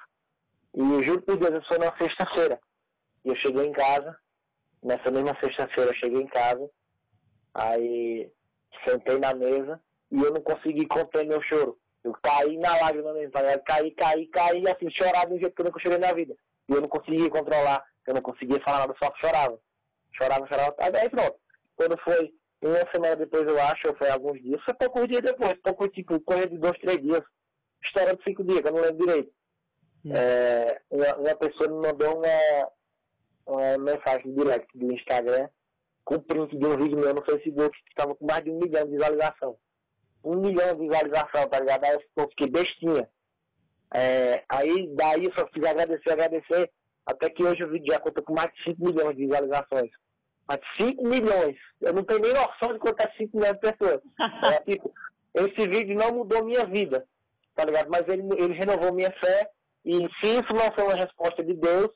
E 0.73 0.79
eu 0.79 1.03
juro 1.03 1.21
por 1.21 1.37
Deus, 1.37 1.51
eu 1.51 1.63
sou 1.63 1.79
na 1.79 1.95
sexta-feira. 1.97 2.59
E 3.25 3.29
eu 3.29 3.35
cheguei 3.35 3.65
em 3.65 3.71
casa, 3.73 4.17
nessa 4.81 5.11
mesma 5.11 5.37
sexta-feira 5.41 5.91
eu 5.91 5.95
cheguei 5.95 6.21
em 6.21 6.27
casa, 6.27 6.69
aí 7.53 8.31
sentei 8.87 9.17
na 9.19 9.33
mesa 9.33 9.81
e 10.11 10.21
eu 10.21 10.31
não 10.31 10.41
consegui 10.41 10.87
conter 10.87 11.25
meu 11.25 11.41
choro. 11.43 11.77
Eu 12.03 12.13
caí 12.23 12.57
na 12.57 12.75
lágrima 12.77 13.13
mesmo, 13.13 13.31
tá 13.31 13.41
Caí, 13.59 13.91
caí, 13.91 14.27
caí, 14.27 14.63
assim, 14.67 14.89
chorar 14.89 15.27
um 15.27 15.37
jeito 15.37 15.53
que 15.53 15.61
eu 15.61 15.65
nunca 15.65 15.79
chorei 15.79 15.99
na 15.99 16.13
vida. 16.13 16.35
E 16.67 16.73
eu 16.73 16.81
não 16.81 16.89
conseguia 16.89 17.29
controlar, 17.29 17.83
eu 18.07 18.13
não 18.15 18.21
conseguia 18.21 18.59
falar 18.63 18.79
nada, 18.79 18.95
só 19.01 19.11
chorava. 19.19 19.59
Chorava, 20.13 20.47
chorava, 20.47 20.75
aí 20.79 21.09
pronto. 21.09 21.35
Quando 21.75 21.97
foi 21.99 22.33
uma 22.61 22.91
semana 22.91 23.15
depois, 23.15 23.47
eu 23.47 23.61
acho, 23.61 23.87
ou 23.87 23.95
foi 23.97 24.09
alguns 24.09 24.41
dias, 24.41 24.61
foi 24.63 24.73
poucos 24.73 25.07
dias 25.07 25.21
depois, 25.21 25.53
pouco, 25.63 25.87
tipo, 25.89 26.19
correr 26.21 26.47
de 26.47 26.57
dois, 26.57 26.77
três 26.79 26.97
dias, 27.01 27.21
de 27.83 28.23
cinco 28.23 28.43
dias, 28.43 28.61
que 28.61 28.67
eu 28.67 28.73
não 28.73 28.81
lembro 28.81 29.05
direito. 29.05 29.31
Hum. 30.05 30.11
É, 30.13 30.81
uma, 30.89 31.15
uma, 31.17 31.35
pessoa 31.35 31.69
me 31.69 31.87
mandou 31.87 32.17
uma, 32.17 32.71
uma 33.45 33.77
mensagem 33.77 34.33
direct 34.33 34.77
do 34.77 34.91
Instagram 34.93 35.47
com 36.03 36.19
print 36.19 36.57
de 36.57 36.65
um 36.65 36.77
vídeo 36.77 36.97
meu 36.97 37.13
no 37.13 37.23
Facebook 37.23 37.77
que 37.83 37.89
estava 37.89 38.15
com 38.15 38.25
mais 38.25 38.43
de 38.43 38.51
um 38.51 38.59
milhão 38.59 38.85
de 38.85 38.91
visualização. 38.91 39.57
Um 40.23 40.35
milhão 40.37 40.75
de 40.75 40.87
visualização, 40.87 41.47
tá 41.47 41.59
ligado? 41.59 41.85
Aí 41.85 41.97
eu 42.15 42.29
fiquei 42.29 42.47
bestinha. 42.47 43.07
É, 43.93 44.43
aí 44.49 44.87
daí 44.95 45.25
eu 45.25 45.33
só 45.33 45.47
fiz 45.53 45.63
agradecer, 45.63 46.11
agradecer, 46.11 46.71
até 47.05 47.29
que 47.29 47.43
hoje 47.43 47.63
o 47.63 47.69
vídeo 47.69 47.93
já 47.93 47.99
conta 47.99 48.21
com 48.21 48.33
mais 48.33 48.51
de 48.53 48.63
5 48.63 48.83
milhões 48.83 49.15
de 49.15 49.25
visualizações. 49.25 49.91
Mas 50.47 50.59
5 50.79 51.03
milhões. 51.07 51.57
Eu 51.81 51.93
não 51.93 52.03
tenho 52.03 52.21
nem 52.21 52.33
noção 52.33 52.73
de 52.73 52.79
quanto 52.79 53.01
é 53.01 53.11
5 53.17 53.37
milhões 53.37 53.57
de 53.59 53.59
pessoas. 53.59 54.01
É, 54.53 54.59
tipo, 54.71 54.93
esse 55.33 55.67
vídeo 55.67 55.97
não 55.97 56.11
mudou 56.11 56.43
minha 56.43 56.65
vida, 56.65 57.05
tá 57.55 57.63
ligado? 57.63 57.89
Mas 57.89 58.07
ele, 58.07 58.23
ele 58.37 58.53
renovou 58.53 58.93
minha 58.93 59.11
fé. 59.11 59.49
E 59.85 59.97
se 60.19 60.27
isso 60.27 60.53
não 60.53 60.71
foi 60.73 60.83
uma 60.83 60.95
resposta 60.95 61.43
de 61.43 61.53
Deus, 61.53 61.89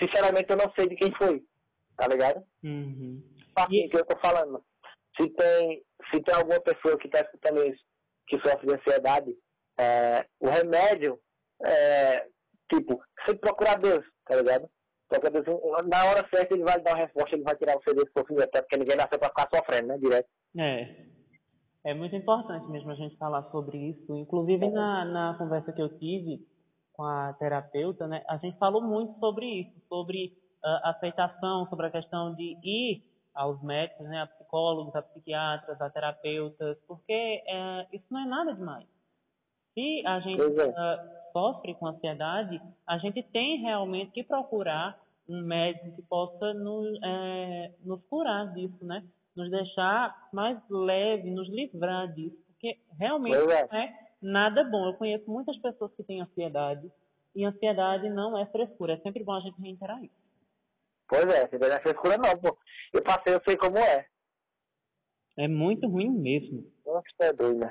sinceramente 0.00 0.50
eu 0.50 0.56
não 0.56 0.72
sei 0.76 0.88
de 0.88 0.96
quem 0.96 1.12
foi, 1.16 1.42
tá 1.96 2.06
ligado? 2.06 2.42
Uhum 2.62 3.22
assim 3.56 3.88
que 3.88 3.96
eu 3.96 4.04
tô 4.04 4.16
falando. 4.18 4.62
Se 5.16 5.28
tem, 5.30 5.82
se 6.10 6.22
tem 6.22 6.34
alguma 6.34 6.60
pessoa 6.60 6.98
que 6.98 7.06
está 7.06 7.20
escutando 7.20 7.64
isso, 7.64 7.82
que 8.28 8.38
sofre 8.40 8.66
de 8.66 8.74
ansiedade, 8.74 9.34
é, 9.78 10.26
o 10.40 10.48
remédio 10.48 11.18
é, 11.64 12.26
tipo, 12.70 13.02
sempre 13.24 13.40
procurar 13.40 13.78
Deus, 13.78 14.04
tá 14.26 14.36
ligado? 14.36 14.68
Porque 15.08 15.30
Deus, 15.30 15.46
na 15.86 16.04
hora 16.04 16.28
certa 16.32 16.54
ele 16.54 16.64
vai 16.64 16.80
dar 16.80 16.92
uma 16.92 17.04
resposta, 17.04 17.34
ele 17.34 17.44
vai 17.44 17.56
tirar 17.56 17.74
você 17.74 17.94
desse 17.94 18.12
sofrimento, 18.16 18.48
até 18.48 18.60
porque 18.60 18.76
ninguém 18.76 18.96
nasceu 18.96 19.18
para 19.18 19.28
ficar 19.28 19.48
sofrendo, 19.54 19.88
né, 19.88 19.98
direto. 19.98 20.28
É. 20.58 21.06
É 21.84 21.94
muito 21.94 22.16
importante 22.16 22.68
mesmo 22.68 22.90
a 22.90 22.96
gente 22.96 23.16
falar 23.16 23.44
sobre 23.52 23.78
isso. 23.78 24.16
Inclusive 24.16 24.68
na, 24.70 25.04
na 25.04 25.38
conversa 25.38 25.72
que 25.72 25.80
eu 25.80 25.88
tive 26.00 26.44
com 26.96 27.04
a 27.04 27.32
terapeuta, 27.34 28.06
né, 28.06 28.24
a 28.28 28.36
gente 28.38 28.56
falou 28.58 28.80
muito 28.80 29.18
sobre 29.18 29.46
isso, 29.60 29.80
sobre 29.88 30.32
uh, 30.64 30.88
aceitação, 30.88 31.66
sobre 31.68 31.86
a 31.86 31.90
questão 31.90 32.34
de 32.34 32.56
ir 32.62 33.02
aos 33.34 33.62
médicos, 33.62 34.06
né, 34.08 34.22
a 34.22 34.26
psicólogos, 34.26 34.94
a 34.96 35.02
psiquiatras, 35.02 35.80
a 35.80 35.90
terapeutas, 35.90 36.78
porque 36.88 37.42
é, 37.46 37.86
isso 37.92 38.06
não 38.10 38.20
é 38.20 38.26
nada 38.26 38.54
demais. 38.54 38.86
Se 39.74 40.02
a 40.06 40.20
gente 40.20 40.40
uh, 40.40 40.72
sofre 41.32 41.74
com 41.74 41.86
ansiedade, 41.86 42.60
a 42.86 42.96
gente 42.96 43.22
tem 43.24 43.58
realmente 43.58 44.10
que 44.12 44.24
procurar 44.24 44.98
um 45.28 45.42
médico 45.42 45.94
que 45.96 46.02
possa 46.02 46.54
nos, 46.54 46.98
é, 47.02 47.72
nos 47.84 48.02
curar 48.08 48.52
disso, 48.54 48.84
né? 48.84 49.04
Nos 49.36 49.50
deixar 49.50 50.28
mais 50.32 50.58
leve, 50.70 51.30
nos 51.30 51.48
livrar 51.48 52.10
disso, 52.14 52.36
porque 52.46 52.78
realmente 52.98 53.36
não 53.36 53.78
é 53.78 54.05
nada 54.20 54.64
bom. 54.64 54.86
Eu 54.86 54.94
conheço 54.94 55.30
muitas 55.30 55.56
pessoas 55.58 55.92
que 55.94 56.04
têm 56.04 56.20
ansiedade 56.20 56.90
e 57.34 57.44
ansiedade 57.44 58.08
não 58.08 58.38
é 58.38 58.46
frescura. 58.46 58.94
É 58.94 59.00
sempre 59.00 59.22
bom 59.22 59.34
a 59.34 59.40
gente 59.40 59.60
reiterar 59.60 60.02
isso. 60.02 60.14
Pois 61.08 61.26
é, 61.28 61.46
você 61.46 61.58
não 61.58 61.68
é 61.68 61.80
frescura 61.80 62.18
não, 62.18 62.36
pô. 62.38 62.56
Eu 62.92 63.02
passei, 63.02 63.34
eu 63.34 63.40
sei 63.44 63.56
como 63.56 63.78
é. 63.78 64.06
É 65.38 65.46
muito 65.46 65.86
ruim 65.86 66.10
mesmo. 66.10 66.64
Nossa, 66.84 67.06
é 67.20 67.32
doido. 67.32 67.68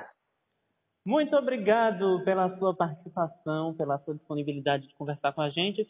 Muito 1.03 1.35
obrigado 1.35 2.23
pela 2.23 2.55
sua 2.57 2.75
participação, 2.75 3.75
pela 3.75 3.99
sua 3.99 4.15
disponibilidade 4.15 4.87
de 4.87 4.95
conversar 4.95 5.33
com 5.33 5.41
a 5.41 5.49
gente. 5.49 5.87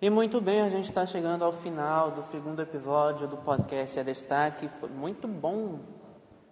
E 0.00 0.08
muito 0.08 0.40
bem, 0.40 0.60
a 0.60 0.68
gente 0.68 0.84
está 0.84 1.04
chegando 1.04 1.44
ao 1.44 1.52
final 1.52 2.12
do 2.12 2.22
segundo 2.22 2.62
episódio 2.62 3.26
do 3.26 3.36
podcast 3.36 3.98
A 3.98 4.02
Destaque. 4.04 4.68
Foi 4.80 4.88
muito 4.88 5.26
bom 5.26 5.80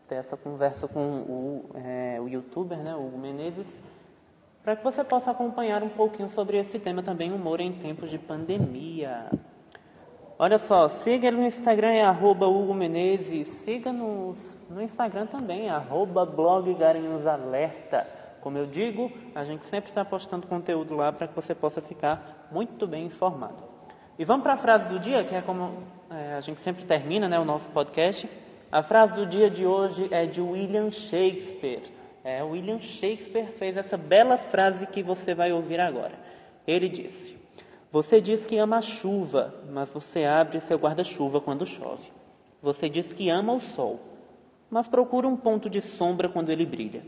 ter 0.09 0.17
essa 0.17 0.37
conversa 0.37 0.89
com 0.89 1.01
o, 1.01 1.65
é, 1.75 2.19
o 2.21 2.29
youtuber, 2.29 2.79
né, 2.79 2.95
Hugo 2.95 3.19
Menezes 3.19 3.67
para 4.67 4.75
que 4.75 4.83
você 4.83 5.05
possa 5.05 5.31
acompanhar 5.31 5.81
um 5.85 5.89
pouquinho 5.89 6.29
sobre 6.31 6.59
esse 6.59 6.77
tema 6.81 7.01
também, 7.01 7.33
humor 7.33 7.61
em 7.61 7.73
tempos 7.75 8.11
de 8.11 8.19
pandemia. 8.19 9.31
Olha 10.37 10.59
só, 10.59 10.89
siga 10.89 11.29
ele 11.29 11.37
no 11.37 11.47
Instagram, 11.47 11.93
é 11.93 12.03
arroba 12.03 12.49
Hugo 12.49 12.75
Menezes, 12.75 13.47
siga 13.65 13.93
no, 13.93 14.35
no 14.69 14.83
Instagram 14.83 15.27
também, 15.27 15.71
arroba 15.71 16.27
blog 16.27 16.77
Alerta. 16.83 18.09
Como 18.41 18.59
eu 18.59 18.67
digo, 18.67 19.13
a 19.37 19.45
gente 19.45 19.65
sempre 19.67 19.91
está 19.91 20.05
postando 20.05 20.49
conteúdo 20.49 20.97
lá 20.97 21.13
para 21.13 21.29
que 21.29 21.37
você 21.37 21.55
possa 21.55 21.81
ficar 21.81 22.49
muito 22.51 22.89
bem 22.89 23.07
informado. 23.07 23.63
E 24.19 24.25
vamos 24.25 24.43
para 24.43 24.55
a 24.55 24.59
frase 24.59 24.89
do 24.89 24.99
dia, 24.99 25.23
que 25.23 25.37
é 25.37 25.43
como 25.43 25.75
é, 26.11 26.35
a 26.35 26.41
gente 26.41 26.61
sempre 26.61 26.85
termina 26.85 27.29
né, 27.29 27.39
o 27.39 27.45
nosso 27.45 27.71
podcast. 27.71 28.29
A 28.77 28.83
frase 28.83 29.15
do 29.15 29.25
dia 29.25 29.49
de 29.49 29.65
hoje 29.65 30.07
é 30.11 30.27
de 30.27 30.39
William 30.39 30.91
Shakespeare. 30.91 31.85
É, 32.23 32.45
William 32.45 32.79
Shakespeare 32.79 33.47
fez 33.53 33.75
essa 33.75 33.97
bela 33.97 34.37
frase 34.37 34.87
que 34.87 35.03
você 35.03 35.35
vai 35.35 35.51
ouvir 35.51 35.81
agora. 35.81 36.13
Ele 36.67 36.87
disse: 36.87 37.39
Você 37.91 38.21
diz 38.21 38.45
que 38.45 38.59
ama 38.59 38.77
a 38.77 38.83
chuva, 38.83 39.55
mas 39.73 39.89
você 39.89 40.25
abre 40.25 40.61
seu 40.61 40.77
guarda-chuva 40.77 41.41
quando 41.41 41.65
chove. 41.65 42.07
Você 42.61 42.87
diz 42.87 43.15
que 43.15 43.31
ama 43.31 43.55
o 43.55 43.61
sol, 43.61 43.99
mas 44.69 44.87
procura 44.87 45.27
um 45.27 45.39
ponto 45.39 45.71
de 45.71 45.81
sombra 45.81 46.29
quando 46.29 46.51
ele 46.51 46.67
brilha. 46.67 47.03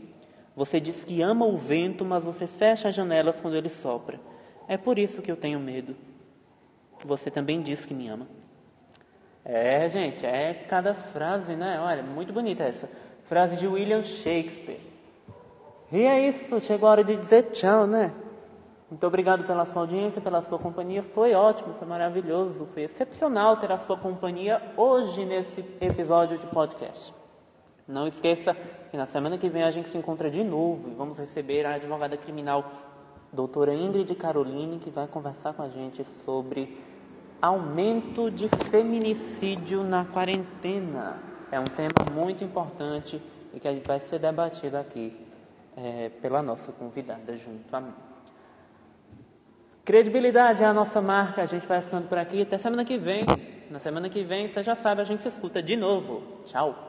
Você 0.55 0.79
diz 0.79 1.03
que 1.03 1.21
ama 1.21 1.45
o 1.45 1.55
vento, 1.55 2.03
mas 2.03 2.23
você 2.23 2.47
fecha 2.47 2.89
as 2.89 2.95
janelas 2.95 3.39
quando 3.39 3.55
ele 3.55 3.69
sopra. 3.69 4.19
É 4.67 4.75
por 4.75 4.97
isso 4.97 5.21
que 5.21 5.31
eu 5.31 5.37
tenho 5.37 5.59
medo. 5.59 5.95
Você 7.05 7.29
também 7.29 7.61
diz 7.61 7.85
que 7.85 7.93
me 7.93 8.07
ama. 8.07 8.25
É, 9.51 9.89
gente, 9.89 10.23
é 10.23 10.53
cada 10.53 10.93
frase, 10.93 11.55
né? 11.55 11.79
Olha, 11.81 12.03
muito 12.03 12.31
bonita 12.31 12.63
essa. 12.65 12.87
Frase 13.23 13.55
de 13.55 13.65
William 13.65 14.03
Shakespeare. 14.03 14.79
E 15.91 16.03
é 16.03 16.29
isso, 16.29 16.59
chegou 16.59 16.87
a 16.87 16.91
hora 16.91 17.03
de 17.03 17.17
dizer 17.17 17.49
tchau, 17.49 17.87
né? 17.87 18.13
Muito 18.91 19.07
obrigado 19.07 19.45
pela 19.45 19.65
sua 19.65 19.81
audiência, 19.81 20.21
pela 20.21 20.43
sua 20.43 20.59
companhia. 20.59 21.01
Foi 21.01 21.33
ótimo, 21.33 21.73
foi 21.79 21.87
maravilhoso, 21.87 22.67
foi 22.75 22.83
excepcional 22.83 23.57
ter 23.57 23.71
a 23.71 23.79
sua 23.79 23.97
companhia 23.97 24.61
hoje 24.77 25.25
nesse 25.25 25.65
episódio 25.81 26.37
de 26.37 26.45
podcast. 26.45 27.11
Não 27.87 28.05
esqueça 28.05 28.55
que 28.91 28.97
na 28.97 29.07
semana 29.07 29.35
que 29.35 29.49
vem 29.49 29.63
a 29.63 29.71
gente 29.71 29.89
se 29.89 29.97
encontra 29.97 30.29
de 30.29 30.43
novo 30.43 30.91
e 30.91 30.93
vamos 30.93 31.17
receber 31.17 31.65
a 31.65 31.73
advogada 31.73 32.15
criminal 32.15 32.71
doutora 33.33 33.73
Ingrid 33.73 34.13
Caroline, 34.13 34.77
que 34.77 34.91
vai 34.91 35.07
conversar 35.07 35.55
com 35.55 35.63
a 35.63 35.69
gente 35.69 36.05
sobre 36.23 36.77
aumento 37.41 38.29
de 38.29 38.49
feminicídio 38.69 39.83
na 39.83 40.05
quarentena. 40.05 41.17
É 41.51 41.59
um 41.59 41.65
tema 41.65 42.11
muito 42.13 42.43
importante 42.43 43.21
e 43.53 43.59
que 43.59 43.81
vai 43.85 43.99
ser 43.99 44.19
debatido 44.19 44.77
aqui 44.77 45.15
é, 45.75 46.09
pela 46.21 46.41
nossa 46.41 46.71
convidada 46.71 47.35
junto 47.37 47.73
a 47.75 47.81
mim. 47.81 47.93
Credibilidade 49.83 50.63
é 50.63 50.67
a 50.67 50.73
nossa 50.73 51.01
marca, 51.01 51.41
a 51.41 51.45
gente 51.47 51.65
vai 51.65 51.81
ficando 51.81 52.07
por 52.07 52.17
aqui 52.17 52.41
até 52.43 52.57
semana 52.57 52.85
que 52.85 52.97
vem. 52.97 53.25
Na 53.71 53.79
semana 53.79 54.09
que 54.09 54.23
vem, 54.23 54.47
você 54.47 54.61
já 54.61 54.75
sabe, 54.75 55.01
a 55.01 55.03
gente 55.03 55.23
se 55.23 55.29
escuta 55.29 55.63
de 55.63 55.75
novo. 55.75 56.21
Tchau! 56.45 56.88